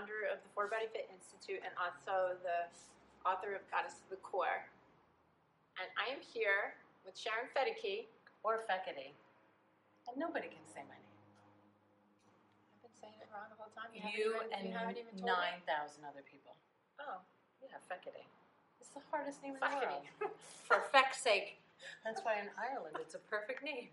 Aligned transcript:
founder 0.00 0.32
of 0.32 0.40
the 0.40 0.48
Four 0.56 0.72
Body 0.72 0.88
Fit 0.96 1.12
Institute 1.12 1.60
and 1.60 1.76
also 1.76 2.32
the 2.40 2.72
author 3.28 3.52
of 3.52 3.60
Goddess 3.68 4.00
of 4.00 4.08
the 4.08 4.20
Core. 4.24 4.64
And 5.76 5.92
I 6.00 6.08
am 6.08 6.24
here 6.24 6.72
with 7.04 7.12
Sharon 7.12 7.52
Fedeke. 7.52 8.08
Or 8.40 8.64
Fekete. 8.64 9.12
And 10.08 10.16
nobody 10.16 10.48
can 10.48 10.64
say 10.64 10.80
my 10.88 10.96
name. 10.96 11.20
I've 12.72 12.80
been 12.80 12.96
saying 12.96 13.12
it 13.20 13.28
wrong 13.28 13.52
the 13.52 13.60
whole 13.60 13.68
time. 13.76 13.92
You, 13.92 14.40
even, 14.40 14.48
and 14.48 14.72
you 14.72 15.04
even 15.04 15.20
me? 15.20 15.28
9,000 15.68 15.68
other 16.08 16.24
people. 16.24 16.56
Oh, 16.96 17.20
Yeah, 17.60 17.76
Fekete. 17.84 18.24
It's 18.80 18.96
the 18.96 19.04
hardest 19.12 19.44
name 19.44 19.60
in 19.60 19.60
the 19.60 19.76
world. 19.76 20.08
For 20.64 20.88
feck's 20.88 21.20
sake. 21.20 21.60
That's 22.00 22.24
why 22.24 22.40
in 22.40 22.48
Ireland 22.56 22.96
it's 22.96 23.12
a 23.12 23.20
perfect 23.28 23.60
name. 23.60 23.92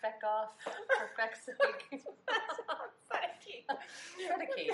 Feck 0.00 0.24
off, 0.24 0.56
for 0.64 1.12
feck's 1.12 1.44
sake. 1.44 2.00
Fedeke. 3.10 3.68
Fedeke. 3.68 4.72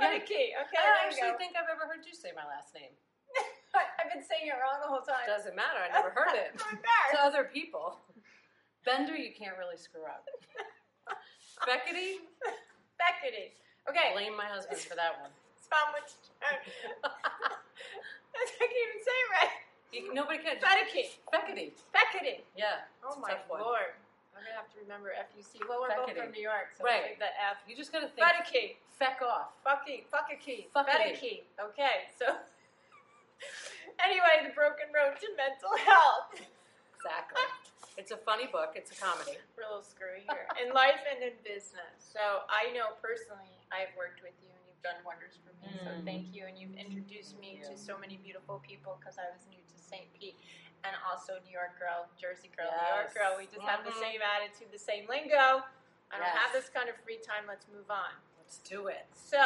Fedeke. 0.00 0.42
Okay, 0.56 0.76
I 0.76 0.84
don't 0.88 1.00
actually 1.04 1.36
think 1.36 1.52
I've 1.52 1.68
ever 1.68 1.84
heard 1.84 2.08
you 2.08 2.16
say 2.16 2.32
my 2.32 2.48
last 2.48 2.72
name. 2.72 2.96
I've 3.76 4.08
been 4.08 4.24
saying 4.24 4.48
it 4.48 4.56
wrong 4.56 4.80
the 4.80 4.88
whole 4.88 5.04
time. 5.04 5.28
Doesn't 5.28 5.56
matter, 5.56 5.76
I 5.76 5.92
never 5.92 6.08
heard 6.08 6.32
it. 6.36 6.56
I'm 6.68 6.80
to 6.80 7.18
other 7.20 7.44
people. 7.52 8.00
Bender, 8.84 9.14
you 9.14 9.30
can't 9.36 9.60
really 9.60 9.76
screw 9.76 10.08
up. 10.08 10.24
Fekete, 11.68 12.24
Fekete. 12.96 13.52
Okay. 13.88 14.16
blame 14.16 14.36
my 14.36 14.48
husband 14.48 14.80
for 14.80 14.96
that 14.96 15.20
one. 15.20 15.30
Much. 15.92 16.12
I 16.44 16.56
can't 18.60 18.76
even 18.76 19.00
say 19.00 19.16
it 19.16 19.28
right. 19.32 19.56
You, 19.92 20.12
nobody 20.12 20.38
can. 20.38 20.56
Fedeke. 20.60 21.16
Fekete. 21.32 21.72
Fekete. 21.92 22.44
Yeah. 22.56 22.84
Oh 23.04 23.18
my 23.20 23.36
lord. 23.48 23.96
I'm 24.34 24.42
gonna 24.42 24.56
have 24.56 24.72
to 24.72 24.80
remember 24.80 25.12
FUC. 25.12 25.60
Well, 25.68 25.84
we're 25.84 25.92
both 25.94 26.16
from 26.16 26.32
New 26.32 26.40
York, 26.42 26.72
so 26.76 26.84
Right. 26.84 27.18
the 27.18 27.28
F. 27.38 27.60
You 27.68 27.76
just 27.76 27.92
gotta 27.92 28.08
think. 28.08 28.26
Fedeke. 28.26 28.76
Feck 28.98 29.20
off. 29.22 29.52
Fucky. 29.64 30.04
Fuckity. 30.08 30.68
Fedeke. 30.74 31.44
Okay, 31.60 32.08
so. 32.16 32.26
anyway, 34.04 34.46
the 34.46 34.54
broken 34.54 34.88
road 34.94 35.18
to 35.20 35.28
mental 35.36 35.76
health. 35.84 36.32
Exactly. 36.96 37.42
It's 37.98 38.10
a 38.10 38.16
funny 38.16 38.46
book. 38.48 38.72
It's 38.74 38.90
a 38.90 38.96
comedy. 38.96 39.36
We're 39.56 39.64
a 39.64 39.68
little 39.68 39.82
screwy 39.84 40.24
here. 40.24 40.48
In 40.64 40.72
life 40.72 41.02
and 41.04 41.20
in 41.22 41.36
business. 41.44 41.92
So 42.00 42.46
I 42.48 42.72
know 42.72 42.96
personally 43.04 43.52
I've 43.68 43.92
worked 43.98 44.22
with 44.24 44.32
you 44.40 44.48
and 44.48 44.62
you've 44.64 44.80
done 44.80 44.96
wonders 45.04 45.36
for 45.44 45.52
me. 45.60 45.68
So 45.84 45.90
Mm. 45.92 46.04
thank 46.08 46.32
you. 46.32 46.46
And 46.48 46.56
you've 46.56 46.72
introduced 46.78 47.36
me 47.38 47.60
Thank 47.60 47.76
to 47.76 47.76
so 47.76 47.98
many 47.98 48.16
beautiful 48.16 48.60
people 48.64 48.96
because 48.96 49.18
I 49.18 49.28
was 49.28 49.44
new 49.50 49.60
to 49.60 49.76
St. 49.76 50.08
Pete. 50.16 50.38
And 50.84 50.94
also 51.06 51.38
New 51.46 51.52
York 51.54 51.78
girl, 51.78 52.10
Jersey 52.18 52.50
girl, 52.56 52.66
New 52.70 52.88
York 52.98 53.14
girl. 53.14 53.38
We 53.38 53.46
just 53.46 53.62
have 53.62 53.84
the 53.84 53.90
Mhm. 53.94 54.00
same 54.00 54.20
attitude, 54.22 54.72
the 54.72 54.78
same 54.82 55.06
lingo. 55.06 55.62
I 56.10 56.18
don't 56.18 56.26
Yes. 56.26 56.36
have 56.36 56.52
this 56.52 56.68
kind 56.68 56.88
of 56.88 56.96
free 57.04 57.18
time. 57.18 57.46
Let's 57.46 57.66
move 57.68 57.90
on. 57.90 58.12
Let's 58.38 58.58
do 58.58 58.88
it. 58.88 59.06
So, 59.14 59.40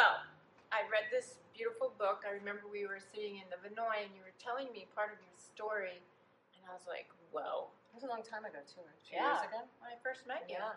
I 0.71 0.83
read 0.89 1.09
this 1.11 1.37
beautiful 1.53 1.91
book. 1.91 2.25
I 2.25 2.31
remember 2.31 2.67
we 2.67 2.85
were 2.87 2.99
sitting 2.99 3.37
in 3.37 3.49
the 3.49 3.57
Vinoy 3.57 4.03
and 4.03 4.15
you 4.15 4.23
were 4.23 4.33
telling 4.39 4.71
me 4.71 4.85
part 4.95 5.13
of 5.13 5.21
your 5.21 5.35
story. 5.37 6.01
And 6.55 6.65
I 6.69 6.73
was 6.73 6.87
like, 6.87 7.09
whoa. 7.31 7.71
It 7.89 7.93
was 7.93 8.03
a 8.03 8.07
long 8.07 8.23
time 8.23 8.43
ago, 8.45 8.59
too. 8.63 8.81
right? 8.81 9.03
Two 9.05 9.15
Yeah. 9.15 9.33
years 9.37 9.47
ago? 9.47 9.69
When 9.79 9.91
I 9.91 9.95
first 9.97 10.25
met 10.25 10.49
you. 10.49 10.57
Yeah. 10.57 10.75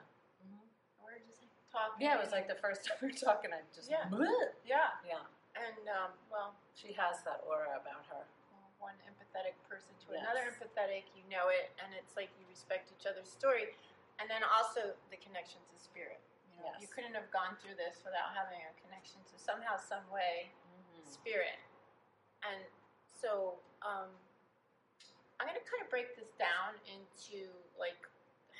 We 1.01 1.13
were 1.13 1.19
just 1.27 1.43
talking. 1.73 2.01
Yeah, 2.07 2.17
it 2.17 2.21
was 2.21 2.33
like 2.33 2.47
the 2.49 2.55
first 2.57 2.85
time 2.87 2.99
we 3.01 3.09
were 3.09 3.15
talking, 3.15 3.53
I 3.53 3.63
just. 3.75 3.89
Yeah. 3.91 4.05
Bleh. 4.09 4.55
Yeah. 4.65 4.91
Yeah. 5.05 5.25
And, 5.57 5.89
um, 5.89 6.13
well, 6.31 6.55
She 6.75 6.93
has 6.95 7.23
that 7.25 7.41
aura 7.45 7.77
about 7.77 8.07
her. 8.07 8.27
one 8.79 8.97
empathetic 9.31 9.55
person 9.69 9.95
to 10.07 10.13
Yes. 10.13 10.23
another 10.27 10.51
empathetic, 10.51 11.05
you 11.15 11.23
know 11.31 11.49
it, 11.49 11.71
and 11.79 11.95
it's 11.95 12.17
like 12.17 12.31
you 12.39 12.47
respect 12.49 12.91
each 12.93 13.07
other's 13.07 13.31
story. 13.31 13.75
And 14.19 14.29
then 14.29 14.43
also 14.45 14.95
the 15.11 15.17
connection 15.17 15.61
to 15.73 15.79
spirit. 15.79 16.21
You, 16.51 16.59
know, 16.61 16.71
Yes. 16.73 16.81
you 16.83 16.89
couldn't 16.89 17.15
have 17.15 17.31
gone 17.31 17.57
through 17.63 17.77
this 17.77 18.03
without 18.05 18.35
having 18.35 18.61
a 18.61 18.73
connection 18.83 19.23
to 19.33 19.39
somehow, 19.39 19.77
some 19.79 20.09
way, 20.11 20.53
spirit. 21.07 21.59
And 22.43 22.65
so 23.09 23.59
um, 23.83 24.11
I'm 25.41 25.47
going 25.49 25.59
to 25.59 25.65
kind 25.71 25.83
of 25.83 25.89
break 25.91 26.15
this 26.17 26.31
down 26.39 26.77
into 26.85 27.49
like 27.79 28.07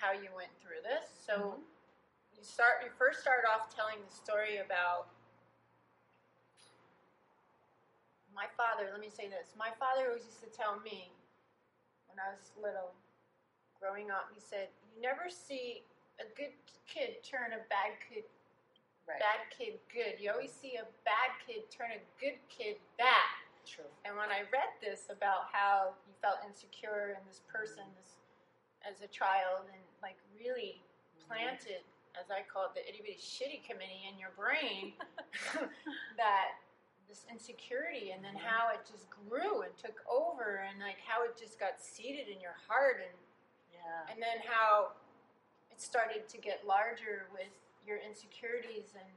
how 0.01 0.13
you 0.13 0.33
went 0.35 0.51
through 0.61 0.81
this. 0.83 1.05
So 1.27 1.61
Mhm. 1.61 1.65
you 2.33 2.43
start, 2.43 2.83
you 2.83 2.91
first 2.91 3.21
start 3.21 3.45
off 3.45 3.75
telling 3.75 4.03
the 4.03 4.11
story 4.11 4.59
about 4.59 5.09
my 8.35 8.47
father. 8.57 8.91
Let 8.91 9.01
me 9.01 9.11
say 9.11 9.29
this: 9.29 9.55
my 9.59 9.71
father 9.79 10.11
always 10.11 10.27
used 10.27 10.43
to 10.43 10.51
tell 10.51 10.79
me 10.81 11.11
when 12.11 12.19
I 12.19 12.35
was 12.35 12.51
little, 12.59 12.95
growing 13.79 14.11
up. 14.11 14.31
He 14.35 14.41
said, 14.41 14.69
"You 14.91 15.03
never 15.03 15.29
see 15.31 15.87
a 16.19 16.27
good 16.37 16.55
kid 16.87 17.23
turn 17.23 17.55
a 17.55 17.63
bad 17.71 17.97
kid 18.03 18.25
Right. 19.09 19.19
bad 19.19 19.49
kid 19.51 19.81
good. 19.91 20.21
You 20.21 20.31
always 20.31 20.53
see 20.53 20.77
a 20.77 20.87
bad 21.03 21.35
kid 21.43 21.67
turn 21.71 21.91
a 21.91 22.03
good 22.21 22.39
kid 22.49 22.79
bad." 22.99 23.35
True. 23.67 23.91
And 24.05 24.17
when 24.17 24.31
I 24.31 24.49
read 24.51 24.73
this 24.81 25.09
about 25.11 25.53
how 25.53 25.95
you 26.07 26.15
felt 26.23 26.41
insecure 26.47 27.15
in 27.15 27.23
this 27.29 27.41
person 27.47 27.85
this, 28.01 28.17
as 28.83 29.05
a 29.05 29.11
child 29.13 29.69
and 29.69 29.83
like 30.03 30.17
really 30.33 30.81
mm-hmm. 30.81 31.29
planted, 31.29 31.85
as 32.17 32.33
I 32.33 32.43
call 32.43 32.73
it, 32.73 32.75
the 32.75 32.83
itty 32.89 33.05
bitty 33.05 33.21
shitty 33.21 33.63
committee 33.63 34.09
in 34.09 34.19
your 34.19 34.33
brain, 34.35 34.97
that 36.17 36.59
this 37.11 37.27
insecurity 37.27 38.15
and 38.15 38.23
then 38.23 38.39
how 38.39 38.71
it 38.71 38.87
just 38.87 39.11
grew 39.11 39.67
and 39.67 39.75
took 39.77 39.99
over 40.07 40.63
and 40.63 40.79
like 40.79 41.03
how 41.03 41.27
it 41.27 41.35
just 41.35 41.59
got 41.59 41.83
seated 41.83 42.31
in 42.31 42.39
your 42.41 42.55
heart 42.71 43.03
and 43.03 43.19
Yeah. 43.75 44.07
and 44.15 44.23
then 44.23 44.39
how 44.47 44.93
it 45.75 45.81
started 45.83 46.29
to 46.31 46.39
get 46.39 46.63
larger 46.67 47.27
with 47.35 47.51
your 47.85 47.99
insecurities 47.99 48.95
and 48.95 49.09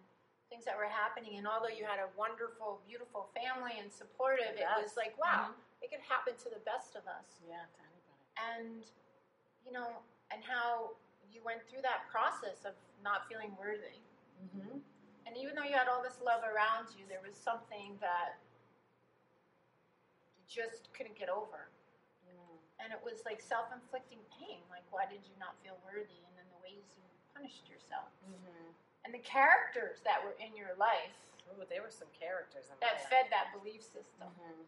things 0.50 0.66
that 0.66 0.76
were 0.78 0.90
happening. 0.90 1.38
And 1.38 1.46
although 1.48 1.70
you 1.70 1.86
had 1.86 2.00
a 2.00 2.10
wonderful, 2.18 2.82
beautiful 2.88 3.30
family 3.38 3.78
and 3.78 3.92
supportive, 3.94 4.58
it 4.58 4.66
was 4.82 4.98
like, 4.98 5.14
wow, 5.18 5.50
Mhm. 5.54 5.56
it 5.82 5.92
could 5.92 6.02
happen 6.02 6.36
to 6.38 6.50
the 6.50 6.60
best 6.66 6.96
of 6.96 7.06
us. 7.08 7.42
Yeah, 7.46 7.66
to 7.66 7.80
anybody. 7.82 8.24
And, 8.38 8.92
you 9.66 9.72
know, 9.72 10.02
and 10.32 10.44
how 10.44 10.96
you 11.30 11.44
went 11.44 11.68
through 11.68 11.82
that 11.82 12.08
process 12.10 12.66
of 12.66 12.74
not 13.02 13.28
feeling 13.28 13.56
worthy. 13.58 14.00
Mm-hmm. 14.42 14.80
And 15.26 15.40
even 15.40 15.56
though 15.56 15.64
you 15.66 15.74
had 15.76 15.88
all 15.88 16.04
this 16.04 16.20
love 16.20 16.44
around 16.44 16.92
you, 16.96 17.08
there 17.08 17.24
was 17.24 17.34
something 17.36 17.96
that 18.04 18.38
you 20.36 20.44
just 20.48 20.92
couldn't 20.94 21.16
get 21.18 21.30
over. 21.32 21.70
And 22.84 22.92
it 22.92 23.00
was 23.00 23.24
like 23.24 23.40
self 23.40 23.72
inflicting 23.72 24.20
pain. 24.36 24.60
Like, 24.68 24.84
why 24.92 25.08
did 25.08 25.24
you 25.24 25.36
not 25.40 25.56
feel 25.64 25.80
worthy? 25.88 26.20
And 26.28 26.34
then 26.36 26.44
the 26.52 26.60
ways 26.60 26.84
you 27.00 27.06
punished 27.32 27.64
yourself. 27.72 28.12
Mm-hmm. 28.28 28.76
And 29.08 29.16
the 29.16 29.24
characters 29.24 30.04
that 30.04 30.20
were 30.20 30.36
in 30.44 30.52
your 30.52 30.76
life 30.76 31.16
Ooh, 31.52 31.64
there 31.68 31.84
were 31.84 31.92
some 31.94 32.08
characters 32.16 32.72
that 32.80 33.04
fed 33.12 33.28
that 33.30 33.52
belief 33.52 33.84
system. 33.84 34.32
hmm 34.32 34.64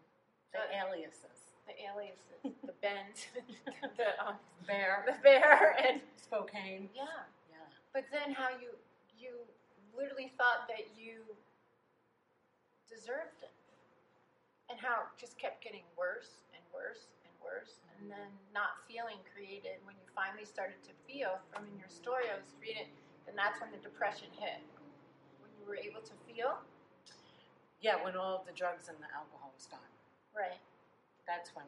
The 0.52 0.64
aliases. 0.76 1.56
The 1.68 1.76
aliases, 1.82 2.42
the 2.70 2.76
bend, 2.84 3.16
the, 3.98 4.14
um, 4.22 4.38
Bear. 4.68 5.02
the 5.08 5.18
bear, 5.24 5.74
and 5.82 5.98
Spokane. 6.16 6.90
yeah. 6.94 7.26
Yeah. 7.50 7.66
But 7.94 8.06
then 8.12 8.36
how 8.38 8.54
you 8.62 8.70
you 9.18 9.34
literally 9.98 10.32
thought 10.38 10.68
that 10.68 10.92
you 10.96 11.24
deserved 12.88 13.42
it, 13.42 13.52
and 14.70 14.80
how 14.80 15.08
it 15.08 15.12
just 15.20 15.40
kept 15.40 15.64
getting 15.64 15.84
worse 15.98 16.44
and 16.54 16.62
worse 16.72 17.10
and 17.26 17.34
worse, 17.42 17.82
and 17.96 18.08
mm-hmm. 18.08 18.16
then 18.16 18.30
not 18.54 18.82
feeling 18.86 19.18
created. 19.34 19.82
When 19.88 19.98
you 19.98 20.08
finally 20.14 20.46
started 20.46 20.80
to 20.86 20.94
feel, 21.10 21.42
from 21.52 21.66
in 21.68 21.76
your 21.80 21.92
story 21.92 22.30
I 22.30 22.38
was 22.38 22.54
reading, 22.62 22.90
then 23.26 23.36
that's 23.36 23.58
when 23.62 23.74
the 23.74 23.82
depression 23.82 24.30
hit. 24.38 24.62
When 25.42 25.50
you 25.58 25.66
were 25.66 25.78
able 25.78 26.02
to 26.06 26.16
feel, 26.30 26.62
Yeah, 27.82 28.02
when 28.02 28.16
all 28.18 28.46
the 28.46 28.54
drugs 28.54 28.90
and 28.90 28.98
the 29.02 29.10
alcohol 29.14 29.54
was 29.54 29.66
gone. 29.70 29.92
right? 30.34 30.60
That's 31.26 31.54
when 31.56 31.66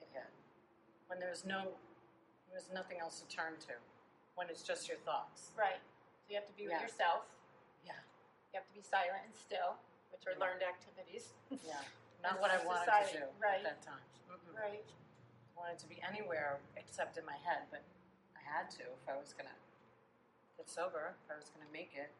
it 0.00 0.08
hit. 0.14 0.26
When 1.06 1.18
there's 1.18 1.44
no, 1.44 1.74
there's 2.50 2.66
nothing 2.74 2.98
else 2.98 3.20
to 3.22 3.26
turn 3.30 3.54
to. 3.66 3.74
When 4.34 4.48
it's 4.48 4.62
just 4.62 4.88
your 4.88 4.98
thoughts. 5.04 5.50
Right. 5.58 5.82
So 6.22 6.30
you 6.30 6.36
have 6.36 6.46
to 6.46 6.54
be 6.54 6.64
with 6.64 6.78
Yeah. 6.78 6.82
yourself. 6.82 7.26
You 8.50 8.58
have 8.58 8.66
to 8.66 8.74
be 8.74 8.82
silent 8.82 9.22
and 9.22 9.34
still, 9.34 9.78
which 10.10 10.26
are 10.26 10.34
learned 10.38 10.66
activities. 10.66 11.34
Yeah. 11.66 11.78
Not 12.22 12.36
what 12.36 12.52
I 12.52 12.60
wanted 12.68 12.84
society, 12.84 13.16
to 13.16 13.32
do 13.32 13.40
right. 13.40 13.64
at 13.64 13.64
that 13.64 13.80
time. 13.80 14.04
Mm-mm. 14.28 14.52
Right. 14.52 14.84
I 14.84 15.52
wanted 15.56 15.80
to 15.80 15.88
be 15.88 15.96
anywhere 16.04 16.60
except 16.76 17.16
in 17.16 17.24
my 17.24 17.38
head, 17.40 17.64
but 17.72 17.80
I 18.36 18.44
had 18.44 18.68
to 18.76 18.84
if 18.84 19.04
I 19.08 19.16
was 19.16 19.32
gonna 19.32 19.56
get 20.60 20.68
sober, 20.68 21.16
if 21.16 21.26
I 21.32 21.40
was 21.40 21.48
gonna 21.48 21.70
make 21.72 21.96
it. 21.96 22.12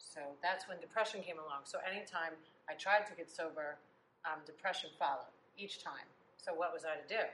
So 0.00 0.40
that's 0.40 0.64
when 0.72 0.80
depression 0.80 1.20
came 1.20 1.36
along. 1.36 1.68
So 1.68 1.84
anytime 1.84 2.32
I 2.64 2.80
tried 2.80 3.04
to 3.10 3.14
get 3.18 3.28
sober, 3.28 3.76
um, 4.24 4.40
depression 4.48 4.88
followed 4.96 5.28
each 5.60 5.84
time. 5.84 6.08
So 6.40 6.56
what 6.56 6.72
was 6.72 6.88
I 6.88 6.96
to 6.96 7.04
do? 7.04 7.24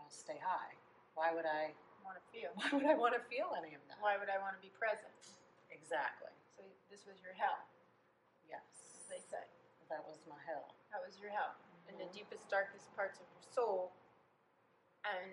Well, 0.00 0.08
stay 0.08 0.40
high. 0.40 0.72
Why 1.12 1.34
would 1.34 1.44
I? 1.44 1.76
Want 2.00 2.16
to 2.16 2.24
feel. 2.32 2.50
Why 2.56 2.68
would 2.72 2.88
I 2.88 2.96
want 2.96 3.12
to 3.20 3.22
feel 3.28 3.52
any 3.52 3.76
of 3.76 3.84
that? 3.92 4.00
Why 4.00 4.16
would 4.16 4.32
I 4.32 4.40
want 4.40 4.56
to 4.56 4.62
be 4.64 4.72
present? 4.72 5.36
Exactly. 5.68 6.32
This 6.90 7.04
was 7.06 7.20
your 7.22 7.32
hell, 7.34 7.58
Yes. 8.48 8.62
as 9.00 9.06
they 9.08 9.20
say. 9.20 9.44
That 9.88 10.04
was 10.06 10.18
my 10.28 10.36
hell. 10.46 10.74
That 10.92 11.04
was 11.04 11.18
your 11.20 11.30
hell. 11.30 11.54
In 11.88 11.96
the 11.98 12.04
Mhm. 12.04 12.12
deepest, 12.12 12.48
darkest 12.48 12.94
parts 12.94 13.20
of 13.20 13.26
your 13.32 13.42
soul. 13.52 13.92
And 15.04 15.32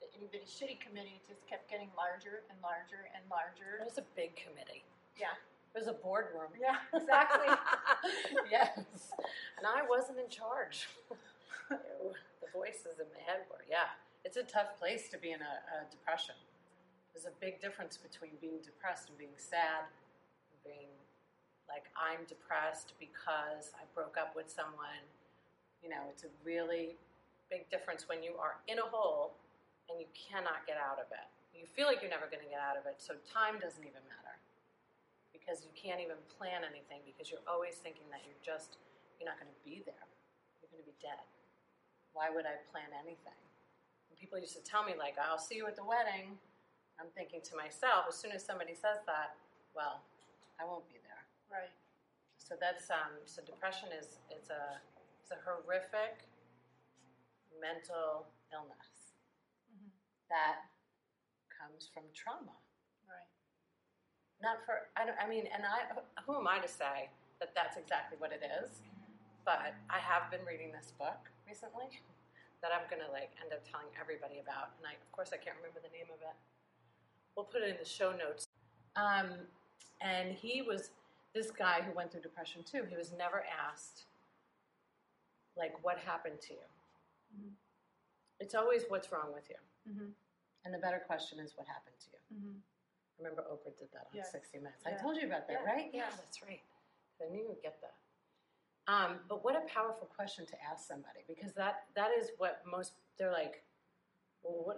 the 0.00 0.06
itty 0.14 0.26
bitty 0.28 0.46
shitty 0.46 0.80
committee 0.80 1.20
just 1.26 1.46
kept 1.46 1.68
getting 1.68 1.92
larger 1.94 2.44
and 2.48 2.60
larger 2.62 3.10
and 3.14 3.28
larger. 3.30 3.76
It 3.78 3.84
was 3.84 3.98
a 3.98 4.02
big 4.14 4.36
committee. 4.36 4.84
Yeah. 5.16 5.34
It 5.74 5.78
was 5.78 5.88
a 5.88 5.92
boardroom. 5.92 6.54
Yeah, 6.56 6.80
exactly. 6.92 7.48
yes. 8.50 9.12
And 9.58 9.66
I 9.66 9.82
wasn't 9.82 10.18
in 10.20 10.28
charge. 10.30 10.88
the 11.68 12.48
voices 12.52 13.00
in 13.00 13.12
my 13.12 13.20
head 13.20 13.48
were, 13.50 13.64
yeah. 13.68 13.90
It's 14.24 14.36
a 14.36 14.44
tough 14.44 14.76
place 14.78 15.08
to 15.10 15.18
be 15.18 15.32
in 15.32 15.42
a, 15.42 15.62
a 15.76 15.90
depression. 15.90 16.36
There's 17.14 17.30
a 17.30 17.36
big 17.38 17.62
difference 17.62 17.94
between 17.94 18.34
being 18.42 18.58
depressed 18.58 19.06
and 19.06 19.14
being 19.14 19.38
sad, 19.38 19.86
and 20.50 20.58
being 20.66 20.90
like, 21.70 21.86
I'm 21.94 22.26
depressed 22.26 22.98
because 22.98 23.70
I 23.78 23.86
broke 23.94 24.18
up 24.18 24.34
with 24.34 24.50
someone. 24.50 24.98
You 25.78 25.94
know, 25.94 26.10
it's 26.10 26.26
a 26.26 26.32
really 26.42 26.98
big 27.46 27.70
difference 27.70 28.10
when 28.10 28.18
you 28.18 28.34
are 28.42 28.58
in 28.66 28.82
a 28.82 28.88
hole 28.90 29.38
and 29.86 30.00
you 30.02 30.10
cannot 30.10 30.66
get 30.66 30.74
out 30.74 30.98
of 30.98 31.06
it. 31.14 31.28
You 31.54 31.70
feel 31.70 31.86
like 31.86 32.02
you're 32.02 32.10
never 32.10 32.26
going 32.26 32.42
to 32.42 32.50
get 32.50 32.58
out 32.58 32.74
of 32.74 32.82
it, 32.90 32.98
so 32.98 33.14
time 33.22 33.62
doesn't 33.62 33.86
even 33.86 34.02
matter 34.10 34.34
because 35.30 35.62
you 35.62 35.70
can't 35.76 36.02
even 36.02 36.18
plan 36.34 36.66
anything 36.66 37.04
because 37.06 37.30
you're 37.30 37.44
always 37.46 37.78
thinking 37.78 38.08
that 38.10 38.26
you're 38.26 38.42
just 38.42 38.80
you're 39.20 39.30
not 39.30 39.38
going 39.38 39.52
to 39.52 39.62
be 39.62 39.84
there. 39.86 40.08
You're 40.58 40.72
going 40.74 40.82
to 40.82 40.90
be 40.90 40.98
dead. 40.98 41.22
Why 42.10 42.26
would 42.32 42.42
I 42.42 42.58
plan 42.74 42.90
anything? 42.96 43.38
And 44.10 44.18
people 44.18 44.40
used 44.40 44.58
to 44.58 44.64
tell 44.64 44.82
me 44.82 44.98
like, 44.98 45.14
"I'll 45.14 45.38
see 45.38 45.54
you 45.54 45.70
at 45.70 45.78
the 45.78 45.86
wedding." 45.86 46.40
I'm 47.00 47.10
thinking 47.14 47.40
to 47.50 47.56
myself, 47.56 48.06
as 48.08 48.14
soon 48.16 48.32
as 48.32 48.44
somebody 48.44 48.74
says 48.74 49.02
that, 49.06 49.34
well, 49.74 50.00
I 50.60 50.64
won't 50.64 50.86
be 50.88 50.98
there. 51.02 51.22
right. 51.50 51.72
So 52.38 52.54
that's 52.60 52.90
um, 52.90 53.16
so 53.24 53.40
depression 53.42 53.88
is 53.96 54.18
it's 54.28 54.50
a 54.50 54.76
it's 55.22 55.32
a 55.32 55.40
horrific 55.48 56.28
mental 57.60 58.26
illness 58.52 59.16
Mhm. 59.72 59.88
that 60.28 60.68
comes 61.48 61.86
from 61.88 62.04
trauma. 62.12 62.52
Right. 63.08 63.26
Not 64.42 64.60
for 64.66 64.90
I 64.96 65.06
don't 65.06 65.16
I 65.18 65.26
mean 65.26 65.46
and 65.48 65.64
I 65.64 65.88
who 66.26 66.36
am 66.36 66.46
I 66.46 66.58
to 66.60 66.68
say 66.68 67.08
that 67.40 67.54
that's 67.54 67.76
exactly 67.78 68.18
what 68.18 68.30
it 68.32 68.42
is? 68.44 68.82
But 69.44 69.72
I 69.88 69.98
have 69.98 70.30
been 70.30 70.44
reading 70.44 70.70
this 70.72 70.92
book 70.92 71.30
recently 71.48 71.88
that 72.60 72.72
I'm 72.72 72.84
gonna 72.90 73.10
like 73.10 73.32
end 73.42 73.52
up 73.52 73.64
telling 73.64 73.88
everybody 74.00 74.38
about, 74.40 74.72
and 74.78 74.86
I 74.86 74.94
of 75.00 75.10
course 75.12 75.32
I 75.32 75.38
can't 75.38 75.56
remember 75.56 75.80
the 75.80 75.92
name 75.96 76.10
of 76.12 76.20
it. 76.20 76.36
We'll 77.36 77.46
put 77.46 77.62
it 77.62 77.68
in 77.70 77.76
the 77.78 77.84
show 77.88 78.12
notes. 78.12 78.48
Um, 78.96 79.30
and 80.00 80.32
he 80.34 80.62
was 80.62 80.90
this 81.34 81.50
guy 81.50 81.82
who 81.82 81.92
went 81.94 82.12
through 82.12 82.20
depression 82.22 82.62
too. 82.62 82.82
He 82.88 82.96
was 82.96 83.12
never 83.16 83.42
asked 83.50 84.04
like 85.56 85.74
what 85.82 85.98
happened 85.98 86.40
to 86.42 86.52
you. 86.54 86.66
Mhm. 87.38 87.50
It's 88.40 88.54
always 88.54 88.84
what's 88.88 89.10
wrong 89.12 89.32
with 89.32 89.48
you. 89.48 89.56
Mm-hmm. 89.90 90.10
And 90.64 90.74
the 90.74 90.78
better 90.78 90.98
question 91.06 91.38
is 91.38 91.56
what 91.56 91.66
happened 91.66 91.96
to 92.00 92.06
you. 92.12 92.36
Mm-hmm. 92.36 92.58
Remember 93.18 93.42
Oprah 93.42 93.76
did 93.78 93.90
that 93.92 94.06
on 94.10 94.14
Yes. 94.16 94.32
60 94.32 94.58
Minutes. 94.58 94.82
I 94.86 94.92
told 94.92 95.16
you 95.16 95.26
about 95.26 95.46
that, 95.48 95.62
Yeah, 95.64 95.72
right? 95.72 95.90
yeah. 95.92 96.10
that's 96.16 96.42
right. 96.42 96.62
I 97.22 97.30
knew 97.30 97.42
you 97.42 97.48
would 97.48 97.62
get 97.62 97.80
that. 97.80 97.94
Um, 98.86 99.20
but 99.28 99.44
what 99.44 99.56
a 99.56 99.60
powerful 99.62 100.06
question 100.08 100.44
to 100.46 100.62
ask 100.62 100.86
somebody 100.86 101.20
because 101.26 101.52
that 101.54 101.86
that 101.94 102.10
is 102.18 102.30
what 102.38 102.62
most 102.70 102.92
they're 103.16 103.30
like. 103.32 103.62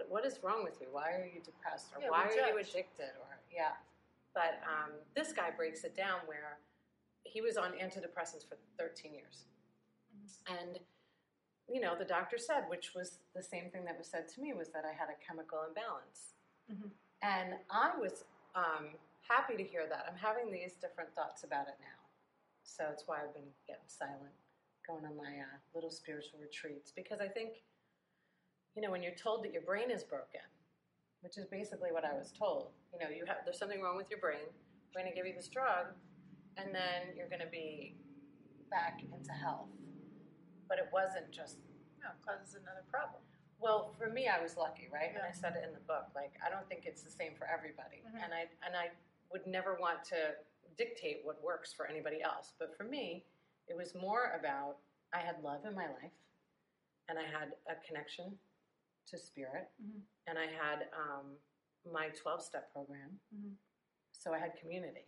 What 0.08 0.22
what 0.22 0.24
is 0.26 0.38
wrong 0.42 0.64
with 0.64 0.80
you? 0.80 0.88
Why 0.90 1.12
are 1.12 1.26
you 1.32 1.40
depressed? 1.44 1.88
Or 1.94 2.02
Yeah, 2.02 2.10
why 2.10 2.24
are 2.26 2.32
you 2.32 2.58
addicted? 2.58 3.12
Or 3.20 3.38
yeah. 3.52 3.72
But 4.34 4.60
um, 4.68 4.92
this 5.14 5.32
guy 5.32 5.50
breaks 5.50 5.84
it 5.84 5.96
down 5.96 6.20
where 6.26 6.58
he 7.24 7.40
was 7.40 7.56
on 7.56 7.72
antidepressants 7.72 8.46
for 8.48 8.56
13 8.78 9.12
years, 9.14 9.44
Mm-hmm. 10.16 10.54
and 10.56 10.78
you 11.68 11.80
know 11.80 11.94
the 11.98 12.04
doctor 12.04 12.38
said, 12.38 12.64
which 12.68 12.94
was 12.94 13.18
the 13.34 13.42
same 13.42 13.70
thing 13.70 13.84
that 13.84 13.98
was 13.98 14.06
said 14.06 14.28
to 14.34 14.40
me, 14.40 14.52
was 14.54 14.68
that 14.70 14.84
I 14.84 14.92
had 14.92 15.08
a 15.10 15.16
chemical 15.26 15.58
imbalance. 15.66 16.34
Mhm. 16.70 16.90
And 17.22 17.54
I 17.70 17.96
was 17.98 18.24
um, 18.54 18.94
happy 19.28 19.56
to 19.56 19.64
hear 19.64 19.86
that. 19.88 20.06
I'm 20.08 20.16
having 20.16 20.50
these 20.52 20.74
different 20.80 21.14
thoughts 21.14 21.44
about 21.44 21.66
it 21.68 21.76
now. 21.80 22.00
So 22.62 22.84
it's 22.92 23.04
why 23.06 23.22
I've 23.22 23.34
been 23.34 23.50
getting 23.66 23.88
silent, 23.88 24.34
going 24.86 25.04
on 25.04 25.16
my 25.16 25.40
uh, 25.40 25.56
little 25.74 25.90
spiritual 25.90 26.38
retreats, 26.40 26.92
because 26.94 27.20
I 27.20 27.28
think, 27.28 27.62
you 28.76 28.82
know, 28.82 28.90
when 28.90 29.02
you're 29.02 29.14
told 29.16 29.42
that 29.44 29.52
your 29.52 29.62
brain 29.62 29.90
is 29.90 30.04
broken, 30.04 30.44
which 31.22 31.38
is 31.38 31.46
basically 31.46 31.90
what 31.90 32.04
I 32.04 32.12
was 32.12 32.30
told, 32.30 32.68
you 32.92 32.98
know, 33.00 33.08
you 33.08 33.24
have 33.26 33.38
there's 33.44 33.58
something 33.58 33.80
wrong 33.80 33.96
with 33.96 34.10
your 34.10 34.20
brain. 34.20 34.44
We're 34.94 35.00
going 35.02 35.10
to 35.12 35.16
give 35.16 35.26
you 35.26 35.32
this 35.34 35.48
drug, 35.48 35.86
and 36.56 36.74
then 36.74 37.16
you're 37.16 37.28
going 37.28 37.40
to 37.40 37.50
be 37.50 37.96
back 38.70 39.00
into 39.02 39.32
health. 39.32 39.68
But 40.68 40.78
it 40.78 40.88
wasn't 40.92 41.30
just 41.32 41.56
No, 42.04 42.10
it 42.12 42.20
causes 42.24 42.54
another 42.54 42.84
problem. 42.90 43.22
well, 43.58 43.94
for 43.98 44.10
me, 44.10 44.28
I 44.28 44.40
was 44.42 44.56
lucky, 44.56 44.88
right? 44.92 45.10
And 45.14 45.24
I 45.24 45.32
said 45.32 45.56
it 45.56 45.64
in 45.66 45.72
the 45.72 45.80
book. 45.88 46.12
Like, 46.14 46.36
I 46.44 46.50
don't 46.50 46.68
think 46.68 46.84
it's 46.84 47.02
the 47.02 47.10
same 47.10 47.34
for 47.34 47.46
everybody, 47.46 48.02
Mhm. 48.04 48.22
and 48.22 48.34
I 48.34 48.48
and 48.62 48.76
I 48.76 48.90
would 49.32 49.46
never 49.46 49.74
want 49.76 50.04
to 50.04 50.36
dictate 50.76 51.24
what 51.24 51.40
works 51.42 51.72
for 51.72 51.86
anybody 51.86 52.20
else. 52.22 52.52
But 52.58 52.76
for 52.76 52.84
me, 52.84 53.24
it 53.68 53.74
was 53.76 53.94
more 53.94 54.32
about 54.38 54.78
I 55.12 55.20
had 55.20 55.42
love 55.42 55.64
in 55.64 55.74
my 55.74 55.86
life, 55.88 56.12
and 57.08 57.18
I 57.18 57.24
had 57.24 57.56
a 57.66 57.74
connection 57.76 58.38
to 59.06 59.18
spirit, 59.18 59.70
Mhm. 59.82 60.02
and 60.26 60.38
I 60.38 60.46
had 60.46 60.88
um, 60.92 61.38
my 61.84 62.08
twelve 62.10 62.42
step 62.42 62.72
program. 62.72 63.20
Mhm. 63.34 63.54
So 64.12 64.34
I 64.34 64.38
had 64.38 64.56
community, 64.56 65.06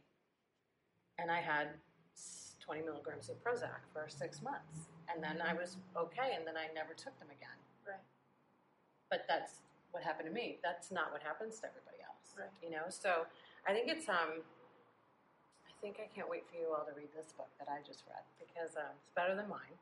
and 1.18 1.30
I 1.30 1.40
had 1.40 1.80
twenty 2.60 2.82
milligrams 2.82 3.28
of 3.28 3.42
Prozac 3.42 3.80
for 3.92 4.08
six 4.08 4.40
months, 4.42 4.88
and 5.08 5.22
then 5.22 5.40
I 5.40 5.54
was 5.54 5.76
okay, 5.96 6.34
and 6.34 6.46
then 6.46 6.56
I 6.56 6.68
never 6.68 6.94
took 6.94 7.18
them 7.18 7.30
again 7.30 7.58
Right. 7.86 8.04
but 9.08 9.26
that's 9.26 9.62
what 9.90 10.02
happened 10.02 10.26
to 10.28 10.32
me. 10.34 10.60
That's 10.62 10.90
not 10.90 11.10
what 11.12 11.22
happens 11.22 11.60
to 11.60 11.66
everybody 11.68 12.02
else. 12.02 12.34
Right. 12.36 12.50
You 12.62 12.70
know, 12.70 12.88
so 12.90 13.26
I 13.66 13.72
think 13.72 13.88
it's 13.88 14.08
um 14.08 14.44
I 15.66 15.72
think 15.80 15.98
I 16.00 16.06
can't 16.08 16.28
wait 16.28 16.46
for 16.50 16.56
you 16.56 16.74
all 16.74 16.84
to 16.84 16.92
read 16.92 17.12
this 17.14 17.32
book 17.32 17.48
that 17.58 17.68
I 17.68 17.80
just 17.82 18.04
read 18.06 18.22
because 18.38 18.76
um, 18.76 18.96
it's 19.00 19.10
better 19.14 19.34
than 19.34 19.48
mine. 19.48 19.78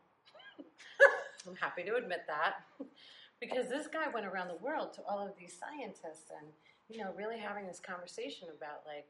I'm 1.46 1.56
happy 1.56 1.82
to 1.84 1.96
admit 1.96 2.26
that. 2.26 2.64
Because 3.40 3.68
this 3.68 3.86
guy 3.86 4.08
went 4.12 4.26
around 4.26 4.48
the 4.48 4.62
world 4.64 4.92
to 4.94 5.02
all 5.08 5.18
of 5.26 5.32
these 5.38 5.54
scientists 5.58 6.30
and 6.36 6.46
you 6.88 7.02
know, 7.02 7.12
really 7.16 7.38
having 7.38 7.66
this 7.66 7.80
conversation 7.80 8.48
about 8.56 8.82
like 8.86 9.08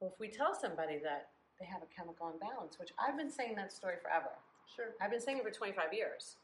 well 0.00 0.10
if 0.12 0.20
we 0.20 0.28
tell 0.28 0.54
somebody 0.54 0.98
that 1.02 1.30
they 1.58 1.66
have 1.66 1.82
a 1.82 1.90
chemical 1.94 2.30
imbalance, 2.32 2.78
which 2.78 2.92
I've 2.98 3.16
been 3.16 3.30
saying 3.30 3.56
that 3.56 3.72
story 3.72 3.96
forever. 4.00 4.30
Sure. 4.74 4.94
I've 5.00 5.10
been 5.10 5.20
saying 5.20 5.38
it 5.38 5.44
for 5.44 5.50
25 5.50 5.92
years. 5.92 6.36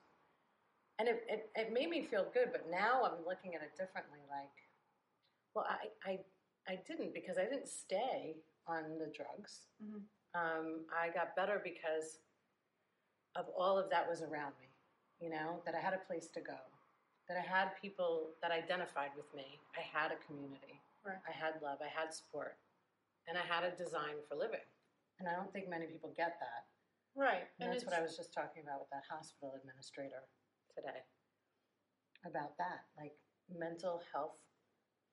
And 0.98 1.08
it, 1.08 1.24
it, 1.28 1.50
it 1.54 1.72
made 1.72 1.88
me 1.88 2.02
feel 2.02 2.26
good, 2.32 2.48
but 2.52 2.66
now 2.70 3.02
I'm 3.04 3.24
looking 3.26 3.54
at 3.54 3.62
it 3.62 3.70
differently. 3.76 4.20
Like, 4.30 4.50
well, 5.54 5.66
I, 5.68 5.86
I, 6.08 6.18
I 6.68 6.78
didn't 6.86 7.14
because 7.14 7.36
I 7.38 7.44
didn't 7.44 7.68
stay 7.68 8.36
on 8.66 8.98
the 8.98 9.06
drugs. 9.14 9.66
Mhm. 9.82 10.02
Um, 10.34 10.84
I 10.90 11.10
got 11.14 11.36
better 11.36 11.60
because 11.62 12.18
of 13.36 13.46
all 13.56 13.78
of 13.78 13.90
that 13.90 14.08
was 14.08 14.22
around 14.22 14.54
me, 14.60 14.66
you 15.24 15.32
know, 15.32 15.64
that 15.64 15.72
I 15.72 15.80
had 15.80 15.96
a 15.96 16.04
place 16.04 16.28
to 16.36 16.44
go, 16.44 16.60
that 17.32 17.40
I 17.40 17.44
had 17.48 17.72
people 17.80 18.36
that 18.44 18.52
identified 18.52 19.16
with 19.16 19.24
me. 19.32 19.56
I 19.72 19.80
had 19.80 20.12
a 20.12 20.20
community. 20.28 20.84
Right. 21.00 21.16
I 21.24 21.32
had 21.32 21.56
love. 21.64 21.80
I 21.80 21.88
had 21.88 22.12
support. 22.12 22.60
And 23.24 23.40
I 23.40 23.44
had 23.48 23.64
a 23.64 23.72
design 23.72 24.20
for 24.28 24.36
living. 24.36 24.68
And 25.16 25.24
I 25.24 25.32
don't 25.32 25.48
think 25.48 25.64
many 25.72 25.88
people 25.88 26.12
get 26.12 26.36
that. 26.44 26.68
Right. 27.16 27.48
And 27.56 27.72
that's 27.72 27.88
what 27.88 27.96
I 27.96 28.04
was 28.04 28.20
just 28.20 28.36
talking 28.36 28.60
about 28.60 28.84
with 28.84 28.92
that 28.92 29.08
hospital 29.08 29.56
administrator 29.56 30.28
today. 30.76 31.00
About 32.28 32.56
that, 32.60 32.84
like 33.00 33.16
mental 33.48 34.04
health 34.12 34.36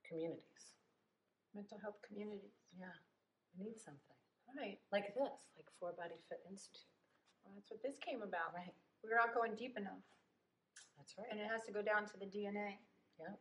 communities. 0.04 0.76
mental 1.56 1.80
health 1.84 2.00
communities. 2.08 2.56
Yeah, 2.80 2.96
we 3.56 3.68
need 3.68 3.80
something 3.80 4.16
Right. 4.56 4.80
like 4.92 5.12
this, 5.16 5.52
like 5.60 5.68
Four 5.80 5.92
Body 5.92 6.16
Fit 6.32 6.40
Institute. 6.48 6.88
Well, 7.44 7.52
that's 7.56 7.68
what 7.72 7.84
this 7.84 8.00
came 8.00 8.24
about. 8.24 8.56
Right, 8.56 8.72
We're 9.04 9.18
not 9.18 9.34
going 9.34 9.56
deep 9.56 9.78
enough, 9.78 10.06
that's 10.98 11.18
right. 11.18 11.28
and 11.32 11.40
it 11.40 11.48
has 11.50 11.64
to 11.66 11.72
go 11.74 11.82
down 11.82 12.06
to 12.10 12.16
the 12.18 12.26
DNA. 12.30 12.78
Yeah. 13.20 13.34